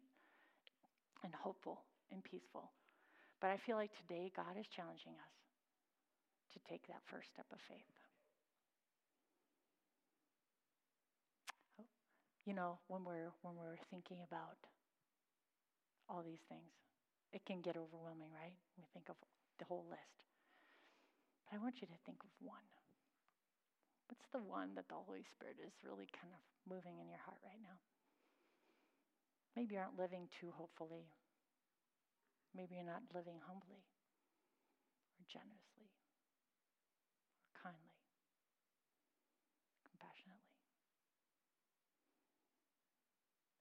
and 1.24 1.32
hopeful 1.32 1.80
and 2.12 2.22
peaceful. 2.22 2.70
But 3.40 3.50
I 3.50 3.56
feel 3.64 3.80
like 3.80 3.90
today 4.04 4.30
God 4.36 4.60
is 4.60 4.68
challenging 4.76 5.16
us 5.16 5.34
to 6.52 6.58
take 6.68 6.84
that 6.86 7.00
first 7.08 7.32
step 7.32 7.48
of 7.48 7.58
faith. 7.64 8.01
You 12.44 12.54
know, 12.54 12.78
when 12.88 13.04
we're 13.04 13.30
when 13.42 13.54
we're 13.54 13.78
thinking 13.90 14.18
about 14.26 14.58
all 16.10 16.22
these 16.22 16.42
things, 16.50 16.74
it 17.32 17.46
can 17.46 17.62
get 17.62 17.78
overwhelming, 17.78 18.34
right? 18.34 18.58
We 18.76 18.84
think 18.92 19.08
of 19.08 19.16
the 19.58 19.64
whole 19.64 19.86
list. 19.88 20.26
But 21.46 21.56
I 21.56 21.62
want 21.62 21.80
you 21.80 21.86
to 21.86 21.98
think 22.04 22.18
of 22.26 22.30
one. 22.42 22.66
What's 24.10 24.26
the 24.34 24.42
one 24.42 24.74
that 24.74 24.88
the 24.92 25.00
Holy 25.00 25.24
Spirit 25.32 25.56
is 25.62 25.72
really 25.80 26.10
kind 26.12 26.34
of 26.34 26.42
moving 26.68 26.98
in 27.00 27.08
your 27.08 27.22
heart 27.24 27.40
right 27.46 27.62
now? 27.62 27.78
Maybe 29.56 29.74
you 29.76 29.80
aren't 29.80 29.96
living 29.96 30.28
too 30.28 30.52
hopefully. 30.52 31.08
Maybe 32.52 32.76
you're 32.76 32.84
not 32.84 33.08
living 33.14 33.40
humbly 33.40 33.80
or 35.16 35.24
generously 35.24 35.71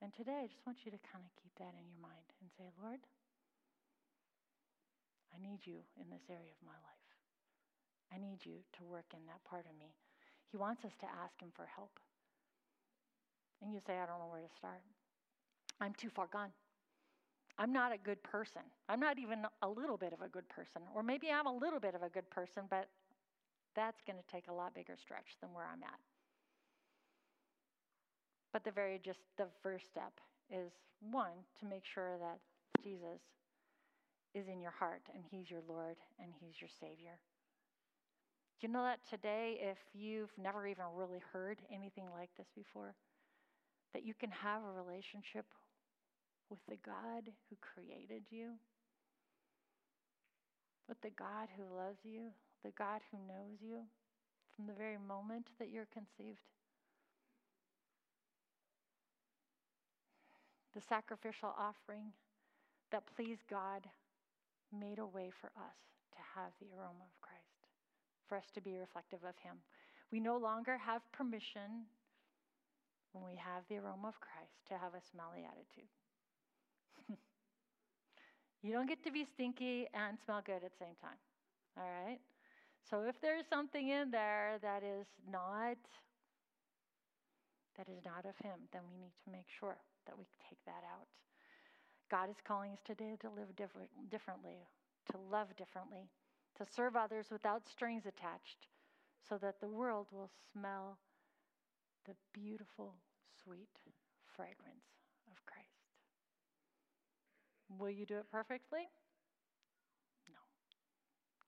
And 0.01 0.09
today, 0.13 0.41
I 0.43 0.49
just 0.49 0.65
want 0.65 0.81
you 0.83 0.91
to 0.91 1.01
kind 1.05 1.21
of 1.21 1.31
keep 1.37 1.53
that 1.61 1.77
in 1.77 1.85
your 1.85 2.01
mind 2.01 2.27
and 2.41 2.49
say, 2.57 2.65
Lord, 2.81 3.05
I 5.29 5.37
need 5.37 5.61
you 5.63 5.85
in 6.01 6.09
this 6.09 6.25
area 6.29 6.51
of 6.51 6.61
my 6.65 6.77
life. 6.81 7.07
I 8.09 8.17
need 8.17 8.41
you 8.43 8.65
to 8.77 8.81
work 8.83 9.13
in 9.13 9.23
that 9.29 9.45
part 9.45 9.69
of 9.69 9.77
me 9.77 9.93
he 10.51 10.57
wants 10.57 10.83
us 10.83 10.91
to 10.99 11.05
ask 11.23 11.39
Him 11.41 11.49
for 11.55 11.65
help. 11.65 11.97
And 13.61 13.73
you 13.73 13.79
say, 13.87 13.93
I 13.93 14.05
don't 14.05 14.19
know 14.19 14.27
where 14.29 14.41
to 14.41 14.55
start. 14.57 14.81
I'm 15.79 15.93
too 15.93 16.09
far 16.09 16.27
gone. 16.27 16.51
I'm 17.57 17.71
not 17.71 17.93
a 17.93 17.97
good 17.97 18.21
person. 18.23 18.61
I'm 18.89 18.99
not 18.99 19.17
even 19.17 19.45
a 19.61 19.69
little 19.69 19.97
bit 19.97 20.13
of 20.13 20.21
a 20.21 20.27
good 20.27 20.47
person. 20.49 20.81
Or 20.93 21.03
maybe 21.03 21.29
I'm 21.31 21.47
a 21.47 21.55
little 21.55 21.79
bit 21.79 21.95
of 21.95 22.03
a 22.03 22.09
good 22.09 22.29
person, 22.29 22.63
but 22.69 22.89
that's 23.75 24.01
going 24.05 24.17
to 24.17 24.25
take 24.31 24.47
a 24.49 24.53
lot 24.53 24.73
bigger 24.73 24.95
stretch 24.99 25.37
than 25.41 25.53
where 25.53 25.65
I'm 25.71 25.83
at. 25.83 25.99
But 28.53 28.63
the 28.63 28.71
very 28.71 28.99
just 29.03 29.19
the 29.37 29.47
first 29.63 29.85
step 29.89 30.13
is 30.51 30.71
one, 30.99 31.45
to 31.59 31.65
make 31.65 31.85
sure 31.85 32.17
that 32.19 32.39
Jesus 32.83 33.21
is 34.35 34.47
in 34.47 34.61
your 34.61 34.71
heart 34.71 35.01
and 35.13 35.23
he's 35.31 35.49
your 35.49 35.61
Lord 35.67 35.95
and 36.19 36.31
he's 36.39 36.59
your 36.59 36.69
Savior. 36.79 37.17
Do 38.59 38.67
you 38.67 38.73
know 38.73 38.83
that 38.83 38.99
today, 39.09 39.57
if 39.59 39.77
you've 39.93 40.31
never 40.37 40.67
even 40.67 40.85
really 40.95 41.21
heard 41.33 41.57
anything 41.73 42.05
like 42.13 42.29
this 42.37 42.47
before, 42.55 42.93
that 43.93 44.05
you 44.05 44.13
can 44.13 44.29
have 44.29 44.61
a 44.61 44.71
relationship 44.71 45.45
with 46.49 46.59
the 46.69 46.77
God 46.85 47.31
who 47.49 47.55
created 47.59 48.23
you, 48.29 48.51
with 50.87 51.01
the 51.01 51.09
God 51.09 51.47
who 51.57 51.75
loves 51.75 51.99
you, 52.03 52.29
the 52.63 52.71
God 52.77 53.01
who 53.09 53.17
knows 53.27 53.57
you 53.59 53.79
from 54.55 54.67
the 54.67 54.77
very 54.77 54.97
moment 54.97 55.47
that 55.57 55.71
you're 55.71 55.87
conceived? 55.91 56.45
The 60.73 60.81
sacrificial 60.81 61.53
offering 61.57 62.13
that 62.91 63.03
pleased 63.15 63.43
God 63.49 63.87
made 64.71 64.99
a 64.99 65.05
way 65.05 65.29
for 65.29 65.47
us 65.57 65.77
to 66.13 66.19
have 66.35 66.51
the 66.59 66.67
aroma 66.75 67.03
of 67.03 67.21
Christ 67.21 67.51
for 68.27 68.37
us 68.37 68.49
to 68.55 68.61
be 68.61 68.77
reflective 68.77 69.19
of 69.27 69.35
Him. 69.43 69.57
We 70.11 70.21
no 70.21 70.37
longer 70.37 70.77
have 70.77 71.01
permission 71.11 71.83
when 73.11 73.25
we 73.25 73.35
have 73.35 73.63
the 73.67 73.75
aroma 73.75 74.07
of 74.07 74.19
Christ 74.21 74.55
to 74.69 74.77
have 74.77 74.93
a 74.93 75.01
smelly 75.11 75.43
attitude. 75.43 75.91
you 78.63 78.71
don't 78.71 78.87
get 78.87 79.03
to 79.03 79.11
be 79.11 79.25
stinky 79.25 79.87
and 79.93 80.17
smell 80.23 80.41
good 80.45 80.63
at 80.63 80.71
the 80.71 80.79
same 80.79 80.95
time. 81.01 81.19
All 81.77 81.83
right? 81.83 82.19
So 82.89 83.03
if 83.03 83.19
there's 83.19 83.45
something 83.49 83.89
in 83.89 84.11
there 84.11 84.57
that 84.61 84.83
is 84.83 85.07
not 85.29 85.77
that 87.77 87.87
is 87.89 88.03
not 88.05 88.25
of 88.25 88.37
him, 88.43 88.67
then 88.71 88.81
we 88.89 88.97
need 88.97 89.13
to 89.25 89.31
make 89.31 89.47
sure 89.47 89.77
that 90.05 90.17
we 90.17 90.25
take 90.49 90.59
that 90.65 90.83
out. 90.85 91.07
God 92.09 92.29
is 92.29 92.43
calling 92.43 92.71
us 92.73 92.83
today 92.83 93.15
to 93.21 93.29
live 93.29 93.55
different, 93.55 93.89
differently, 94.09 94.67
to 95.11 95.17
love 95.31 95.55
differently, 95.55 96.09
to 96.57 96.65
serve 96.65 96.95
others 96.95 97.27
without 97.31 97.67
strings 97.67 98.03
attached, 98.05 98.67
so 99.27 99.37
that 99.37 99.61
the 99.61 99.69
world 99.69 100.07
will 100.11 100.29
smell 100.51 100.97
the 102.05 102.15
beautiful, 102.33 102.95
sweet 103.43 103.69
fragrance 104.35 104.91
of 105.31 105.37
Christ. 105.45 105.71
Will 107.79 107.89
you 107.89 108.05
do 108.05 108.17
it 108.17 108.29
perfectly? 108.31 108.89
No. 110.27 110.41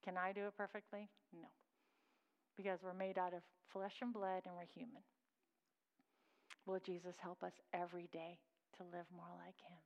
Can 0.02 0.16
I 0.16 0.32
do 0.32 0.46
it 0.46 0.56
perfectly? 0.56 1.08
No. 1.32 1.48
Because 2.56 2.78
we're 2.82 2.94
made 2.94 3.18
out 3.18 3.34
of 3.34 3.42
flesh 3.72 3.96
and 4.00 4.12
blood 4.12 4.42
and 4.46 4.54
we're 4.54 4.70
human. 4.74 5.02
Will 6.66 6.80
Jesus 6.80 7.16
help 7.20 7.42
us 7.42 7.52
every 7.72 8.08
day 8.12 8.38
to 8.78 8.82
live 8.84 9.06
more 9.14 9.32
like 9.38 9.60
Him? 9.68 9.78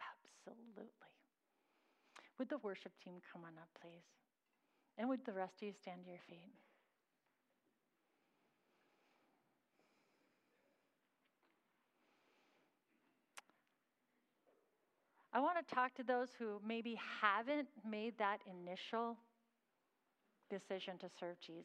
Absolutely. 0.00 0.90
Would 2.38 2.48
the 2.48 2.58
worship 2.58 2.92
team 3.04 3.14
come 3.32 3.42
on 3.44 3.52
up, 3.60 3.68
please? 3.80 4.04
And 4.98 5.08
would 5.08 5.24
the 5.24 5.32
rest 5.32 5.54
of 5.60 5.68
you 5.68 5.72
stand 5.72 6.04
to 6.04 6.10
your 6.10 6.20
feet? 6.28 6.52
I 15.32 15.40
want 15.40 15.58
to 15.66 15.74
talk 15.74 15.94
to 15.96 16.04
those 16.04 16.28
who 16.38 16.60
maybe 16.64 16.96
haven't 17.20 17.66
made 17.88 18.16
that 18.18 18.38
initial 18.46 19.16
decision 20.48 20.96
to 20.98 21.08
serve 21.18 21.40
Jesus. 21.40 21.64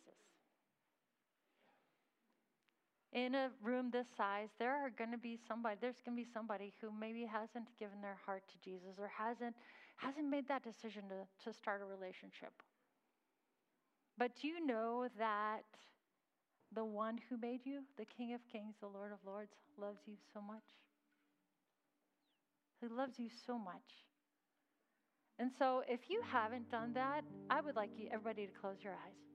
In 3.11 3.33
a 3.33 3.49
room 3.63 3.89
this 3.91 4.05
size, 4.15 4.49
there 4.59 4.71
are 4.71 4.91
going 4.91 5.11
to 5.11 5.17
be 5.17 5.39
somebody, 5.47 5.77
there's 5.81 6.01
going 6.05 6.15
to 6.15 6.23
be 6.23 6.29
somebody 6.31 6.73
who 6.79 6.91
maybe 6.91 7.25
hasn't 7.25 7.65
given 7.79 8.01
their 8.01 8.17
heart 8.23 8.43
to 8.49 8.69
Jesus 8.69 8.99
or 8.99 9.07
hasn't, 9.07 9.55
hasn't 9.97 10.29
made 10.29 10.47
that 10.47 10.63
decision 10.63 11.03
to, 11.09 11.49
to 11.49 11.57
start 11.57 11.81
a 11.81 11.85
relationship. 11.85 12.53
But 14.17 14.31
do 14.39 14.47
you 14.47 14.63
know 14.63 15.07
that 15.17 15.63
the 16.75 16.85
one 16.85 17.19
who 17.29 17.37
made 17.37 17.61
you, 17.63 17.81
the 17.97 18.05
King 18.05 18.33
of 18.33 18.41
Kings, 18.51 18.75
the 18.79 18.87
Lord 18.87 19.11
of 19.11 19.17
Lords, 19.25 19.53
loves 19.75 20.01
you 20.05 20.13
so 20.31 20.39
much? 20.39 20.63
He 22.79 22.87
loves 22.87 23.17
you 23.17 23.29
so 23.47 23.57
much. 23.57 24.05
And 25.39 25.49
so, 25.57 25.83
if 25.87 26.01
you 26.09 26.21
haven't 26.21 26.69
done 26.69 26.93
that, 26.93 27.23
I 27.49 27.61
would 27.61 27.75
like 27.75 27.91
you, 27.97 28.09
everybody 28.11 28.45
to 28.45 28.51
close 28.51 28.77
your 28.83 28.93
eyes. 28.93 29.28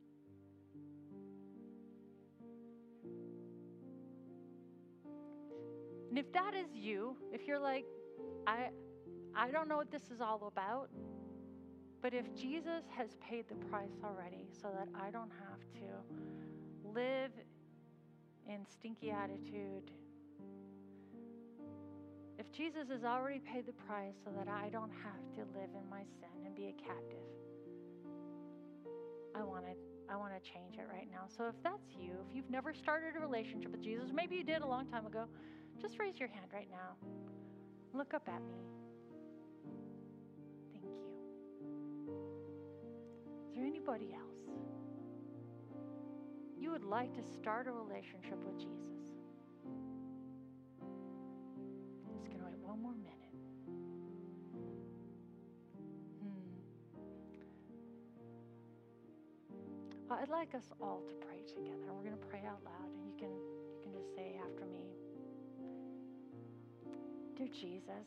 And 6.14 6.24
if 6.24 6.32
that 6.32 6.54
is 6.54 6.68
you, 6.72 7.16
if 7.32 7.44
you're 7.44 7.58
like, 7.58 7.84
I, 8.46 8.68
I 9.34 9.50
don't 9.50 9.68
know 9.68 9.76
what 9.76 9.90
this 9.90 10.12
is 10.14 10.20
all 10.20 10.46
about, 10.46 10.88
but 12.02 12.14
if 12.14 12.32
Jesus 12.36 12.84
has 12.96 13.16
paid 13.20 13.46
the 13.48 13.56
price 13.66 13.98
already 14.04 14.46
so 14.52 14.68
that 14.78 14.86
I 14.94 15.10
don't 15.10 15.32
have 15.32 15.58
to 15.80 16.88
live 16.94 17.32
in 18.48 18.64
stinky 18.64 19.10
attitude, 19.10 19.90
if 22.38 22.52
Jesus 22.52 22.90
has 22.90 23.02
already 23.02 23.40
paid 23.40 23.66
the 23.66 23.72
price 23.72 24.14
so 24.24 24.30
that 24.38 24.46
I 24.46 24.68
don't 24.68 24.92
have 24.92 25.34
to 25.34 25.40
live 25.58 25.70
in 25.74 25.90
my 25.90 26.04
sin 26.20 26.46
and 26.46 26.54
be 26.54 26.66
a 26.66 26.74
captive, 26.80 27.26
I 29.34 29.42
want 29.42 29.64
to 29.64 29.72
I 30.08 30.16
want 30.16 30.32
to 30.34 30.50
change 30.50 30.76
it 30.76 30.86
right 30.88 31.08
now. 31.10 31.24
So 31.26 31.48
if 31.48 31.54
that's 31.64 31.88
you, 31.98 32.12
if 32.28 32.36
you've 32.36 32.50
never 32.50 32.74
started 32.74 33.16
a 33.16 33.20
relationship 33.20 33.72
with 33.72 33.82
Jesus, 33.82 34.10
maybe 34.14 34.36
you 34.36 34.44
did 34.44 34.62
a 34.62 34.66
long 34.66 34.86
time 34.86 35.06
ago, 35.06 35.24
just 35.80 35.98
raise 35.98 36.18
your 36.18 36.28
hand 36.28 36.46
right 36.52 36.68
now. 36.70 36.96
Look 37.92 38.14
up 38.14 38.28
at 38.28 38.42
me. 38.42 38.54
Thank 40.72 40.84
you. 40.84 40.90
Is 43.48 43.54
there 43.54 43.64
anybody 43.64 44.12
else? 44.14 44.40
You 46.58 46.70
would 46.70 46.84
like 46.84 47.12
to 47.14 47.22
start 47.22 47.66
a 47.66 47.72
relationship 47.72 48.42
with 48.44 48.58
Jesus? 48.58 49.12
Just 52.10 52.30
gonna 52.30 52.44
wait 52.46 52.58
one 52.58 52.80
more 52.80 52.94
minute. 52.94 53.36
Hmm. 56.20 56.54
I'd 60.10 60.28
like 60.30 60.54
us 60.54 60.72
all 60.80 61.02
to 61.06 61.14
pray 61.26 61.42
together. 61.46 61.92
We're 61.92 62.02
going 62.02 62.18
to 62.18 62.26
pray 62.28 62.44
out 62.48 62.64
loud, 62.64 62.90
and 62.92 63.06
you 63.06 63.14
can 63.18 63.30
you 63.30 63.78
can 63.82 63.92
just 63.92 64.14
say 64.14 64.38
after 64.42 64.64
me. 64.66 64.93
Dear 67.36 67.48
Jesus, 67.48 68.06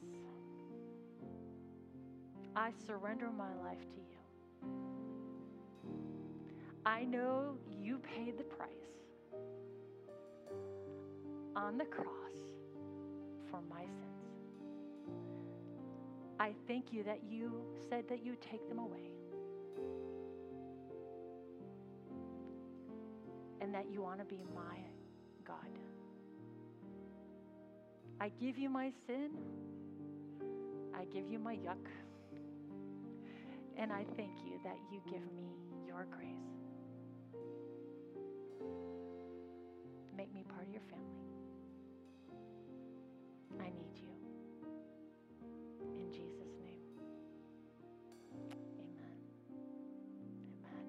I 2.55 2.71
surrender 2.85 3.29
my 3.29 3.53
life 3.63 3.81
to 3.89 3.97
you. 3.97 4.69
I 6.85 7.03
know 7.03 7.57
you 7.69 7.99
paid 7.99 8.37
the 8.37 8.43
price 8.43 8.69
on 11.55 11.77
the 11.77 11.85
cross 11.85 12.37
for 13.51 13.59
my 13.69 13.81
sins. 13.81 15.11
I 16.39 16.53
thank 16.67 16.93
you 16.93 17.03
that 17.03 17.19
you 17.29 17.51
said 17.89 18.05
that 18.07 18.23
you 18.25 18.35
take 18.39 18.69
them 18.69 18.79
away. 18.79 19.11
and 23.67 23.73
that 23.75 23.91
you 23.91 24.01
want 24.01 24.19
to 24.19 24.25
be 24.25 24.39
my 24.55 24.77
God. 25.45 25.86
I 28.19 28.29
give 28.41 28.57
you 28.57 28.69
my 28.69 28.91
sin. 29.05 29.31
I 30.95 31.05
give 31.05 31.29
you 31.29 31.39
my 31.39 31.55
yuck. 31.55 31.85
And 33.77 33.91
I 33.93 34.05
thank 34.15 34.31
you 34.43 34.59
that 34.63 34.77
you 34.91 35.01
give 35.05 35.21
me 35.35 35.51
your 35.85 36.07
grace. 36.09 36.27
Make 40.15 40.33
me 40.33 40.43
part 40.49 40.65
of 40.65 40.73
your 40.73 40.81
family. 40.89 41.05
I 43.59 43.69
need 43.69 43.93
you. 43.95 44.09
In 45.95 46.11
Jesus' 46.11 46.57
name. 46.59 46.81
Amen. 48.79 49.17
Amen. 50.65 50.85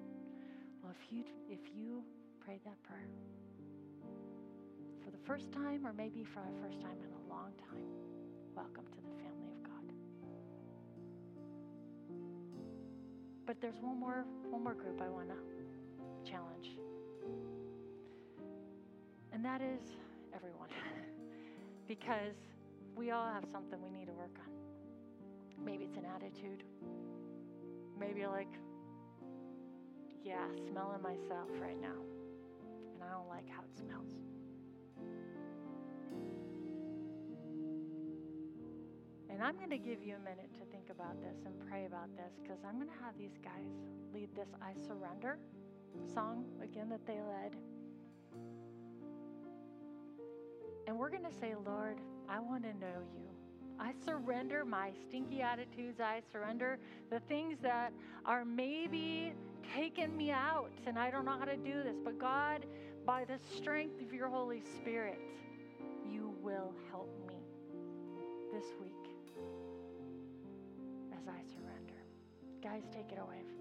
Well, 0.81 0.93
if 0.99 1.11
you 1.13 1.23
if 1.47 1.59
you 1.75 2.03
prayed 2.43 2.61
that 2.65 2.81
prayer 2.83 3.09
for 5.03 5.11
the 5.11 5.23
first 5.27 5.51
time 5.51 5.85
or 5.85 5.93
maybe 5.93 6.23
for 6.23 6.41
the 6.41 6.61
first 6.61 6.81
time 6.81 6.97
in 7.05 7.11
a 7.13 7.18
long 7.39 7.53
time, 7.57 7.87
welcome 8.53 8.83
to 8.91 8.99
the 8.99 9.15
family 9.23 9.47
of 9.55 9.63
God. 9.63 9.85
But 13.47 13.61
there's 13.61 13.79
one 13.81 13.97
more 13.97 14.25
one 14.49 14.63
more 14.63 14.73
group 14.73 15.01
I 15.01 15.07
want 15.07 15.29
to 15.29 16.29
challenge. 16.29 16.75
And 19.31 19.45
that 19.45 19.61
is 19.61 19.79
everyone. 20.35 20.67
because 21.87 22.35
we 22.97 23.11
all 23.11 23.31
have 23.31 23.45
something 23.49 23.79
we 23.81 23.89
need 23.89 24.07
to 24.07 24.13
work 24.13 24.35
on. 24.43 25.63
Maybe 25.63 25.85
it's 25.85 25.97
an 25.97 26.05
attitude. 26.13 26.63
Maybe 27.97 28.25
like, 28.27 28.51
yeah, 30.25 30.45
smelling 30.69 31.01
myself 31.01 31.47
right 31.61 31.79
now 31.79 31.99
and 32.93 33.03
I 33.03 33.13
don't 33.13 33.29
like 33.29 33.47
how 33.49 33.61
it 33.61 33.77
smells. 33.77 34.28
And 39.39 39.47
I'm 39.47 39.55
going 39.55 39.69
to 39.69 39.77
give 39.77 40.03
you 40.03 40.15
a 40.15 40.19
minute 40.19 40.51
to 40.55 40.65
think 40.69 40.89
about 40.91 41.15
this 41.21 41.45
and 41.45 41.53
pray 41.69 41.85
about 41.85 42.13
this 42.17 42.33
because 42.43 42.57
I'm 42.67 42.75
going 42.75 42.89
to 42.89 43.03
have 43.05 43.17
these 43.17 43.39
guys 43.41 43.71
lead 44.13 44.27
this 44.35 44.49
I 44.61 44.73
Surrender 44.85 45.37
song 46.13 46.43
again 46.61 46.89
that 46.89 47.07
they 47.07 47.21
led. 47.21 47.55
And 50.87 50.99
we're 50.99 51.09
going 51.09 51.23
to 51.23 51.31
say, 51.39 51.53
Lord, 51.65 51.99
I 52.27 52.41
want 52.41 52.63
to 52.63 52.73
know 52.79 52.99
you. 53.15 53.29
I 53.79 53.93
surrender 54.03 54.65
my 54.65 54.91
stinky 55.07 55.41
attitudes. 55.41 56.01
I 56.01 56.19
surrender 56.33 56.77
the 57.09 57.21
things 57.29 57.59
that 57.61 57.93
are 58.25 58.43
maybe 58.43 59.31
taking 59.73 60.17
me 60.17 60.31
out 60.31 60.73
and 60.85 60.99
I 60.99 61.09
don't 61.11 61.23
know 61.23 61.37
how 61.39 61.45
to 61.45 61.55
do 61.55 61.81
this. 61.81 61.95
But 62.03 62.19
God, 62.19 62.65
by 63.05 63.23
the 63.23 63.39
strength 63.55 64.01
of 64.01 64.13
your 64.13 64.27
Holy 64.27 64.61
Spirit, 64.75 65.21
you 66.05 66.33
will 66.43 66.73
help 66.91 67.09
me 67.25 67.37
this 68.51 68.65
week 68.81 68.98
as 71.19 71.27
I 71.27 71.41
surrender. 71.53 71.99
Guys, 72.63 72.83
take 72.93 73.11
it 73.11 73.19
away 73.19 73.58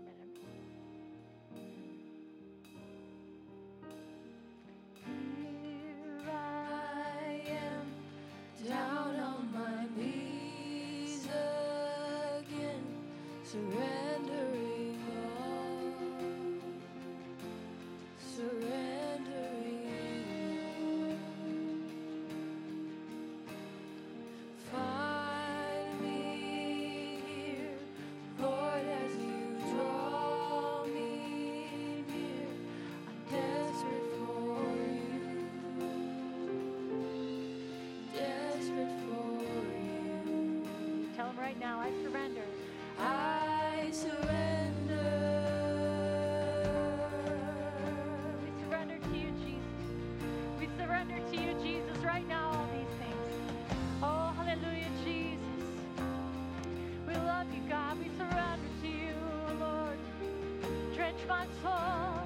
Drench 61.18 61.28
my 61.28 61.46
soul, 61.62 62.22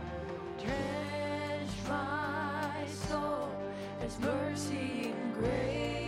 Drench 0.58 1.70
my 1.88 2.86
soul 2.86 3.48
as 4.02 4.18
mercy 4.20 5.14
and 5.14 5.34
grace. 5.34 6.01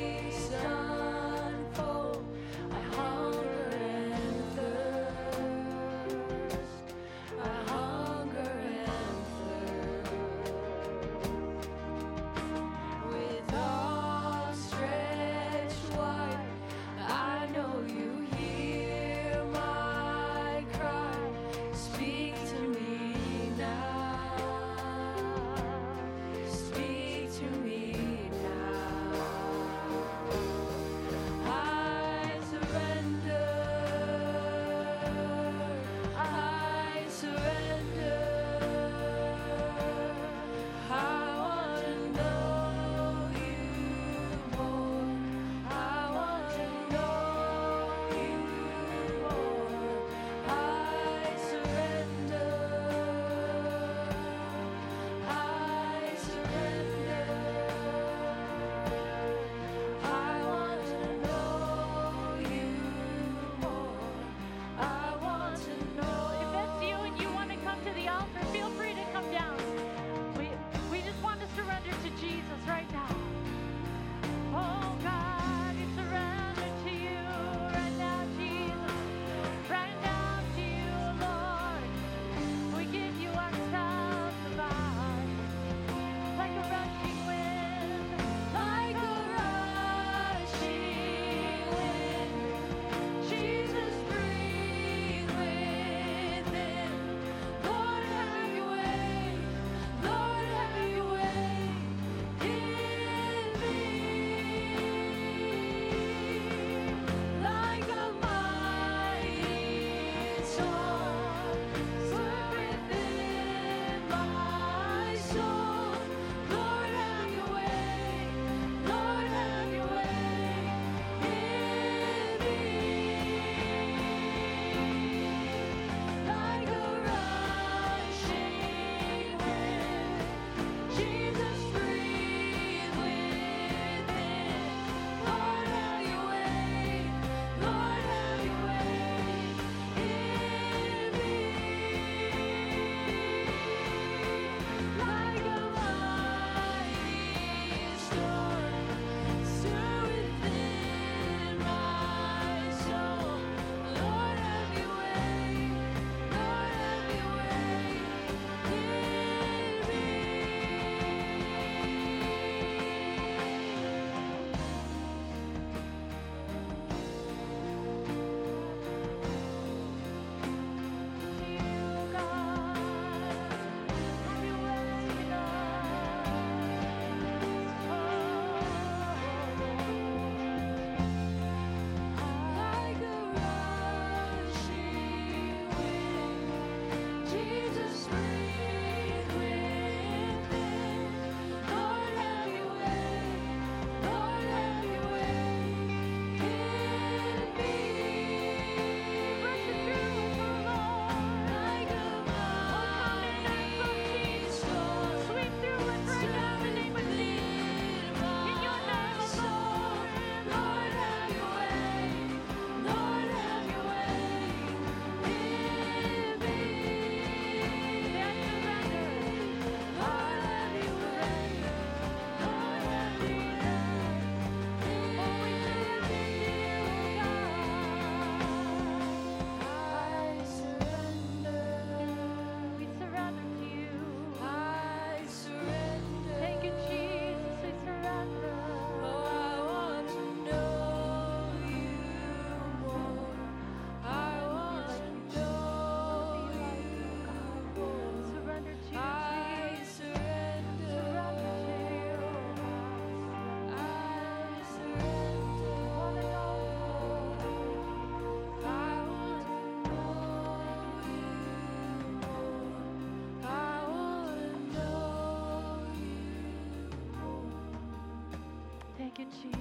you, 269.25 269.31
Jesus. 269.43 269.59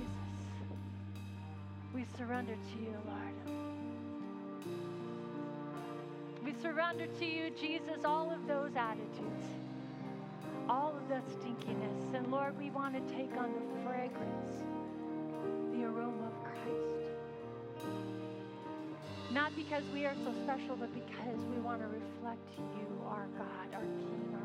We 1.93 2.05
surrender 2.17 2.53
to 2.55 2.81
you, 2.81 2.95
Lord. 3.05 3.33
We 6.43 6.53
surrender 6.61 7.07
to 7.07 7.25
you, 7.25 7.49
Jesus, 7.51 8.03
all 8.03 8.31
of 8.31 8.47
those 8.47 8.71
attitudes, 8.75 9.45
all 10.67 10.95
of 10.95 11.07
that 11.09 11.25
stinkiness. 11.27 12.13
And 12.15 12.31
Lord, 12.31 12.57
we 12.57 12.69
want 12.71 12.95
to 12.95 13.13
take 13.15 13.31
on 13.37 13.53
the 13.53 13.83
fragrance, 13.87 14.63
the 15.71 15.83
aroma 15.85 16.27
of 16.27 16.43
Christ. 16.43 17.13
Not 19.31 19.55
because 19.55 19.83
we 19.93 20.05
are 20.05 20.15
so 20.23 20.33
special, 20.43 20.75
but 20.75 20.93
because 20.93 21.39
we 21.55 21.59
want 21.61 21.81
to 21.81 21.87
reflect 21.87 22.49
you, 22.57 23.01
our 23.07 23.27
God, 23.37 23.73
our 23.73 23.81
King, 23.81 24.35
our 24.35 24.42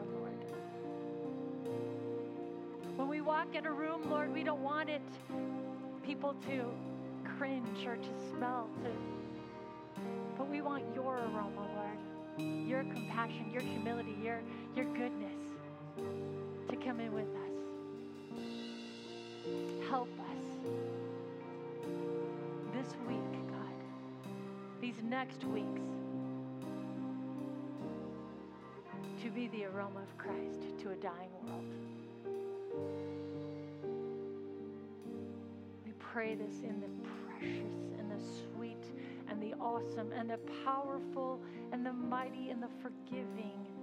when 2.99 3.07
we 3.07 3.20
walk 3.20 3.55
in 3.55 3.64
a 3.64 3.70
room, 3.70 4.11
Lord, 4.11 4.34
we 4.34 4.42
don't 4.42 4.61
want 4.61 4.90
it 4.90 5.01
people 6.05 6.34
to 6.49 6.64
cringe 7.38 7.86
or 7.86 7.94
to 7.94 8.09
smell 8.32 8.68
to 8.82 8.90
but 10.36 10.49
we 10.49 10.61
want 10.62 10.82
your 10.94 11.16
aroma, 11.16 11.68
Lord. 11.76 11.99
Your 12.66 12.82
compassion, 12.82 13.51
your 13.53 13.62
humility, 13.62 14.16
your 14.22 14.40
your 14.74 14.86
goodness 14.86 15.38
to 16.68 16.76
come 16.76 16.99
in 16.99 17.12
with 17.12 17.26
us. 17.26 17.59
Help 19.88 20.09
us 20.20 20.44
this 22.72 22.94
week, 23.09 23.32
God, 23.49 23.78
these 24.80 25.03
next 25.05 25.44
weeks, 25.44 25.82
to 29.22 29.30
be 29.30 29.46
the 29.49 29.66
aroma 29.66 30.01
of 30.01 30.18
Christ 30.18 30.78
to 30.82 30.90
a 30.90 30.96
dying 30.96 31.30
world. 31.46 31.57
Pray 36.18 36.34
this 36.34 36.62
in 36.64 36.80
the 36.80 36.88
precious 37.28 37.94
and 37.96 38.10
the 38.10 38.18
sweet 38.50 38.82
and 39.30 39.40
the 39.40 39.54
awesome 39.60 40.10
and 40.18 40.28
the 40.28 40.38
powerful 40.64 41.40
and 41.70 41.86
the 41.86 41.92
mighty 41.92 42.50
and 42.50 42.60
the 42.60 42.68
forgiving 42.82 43.78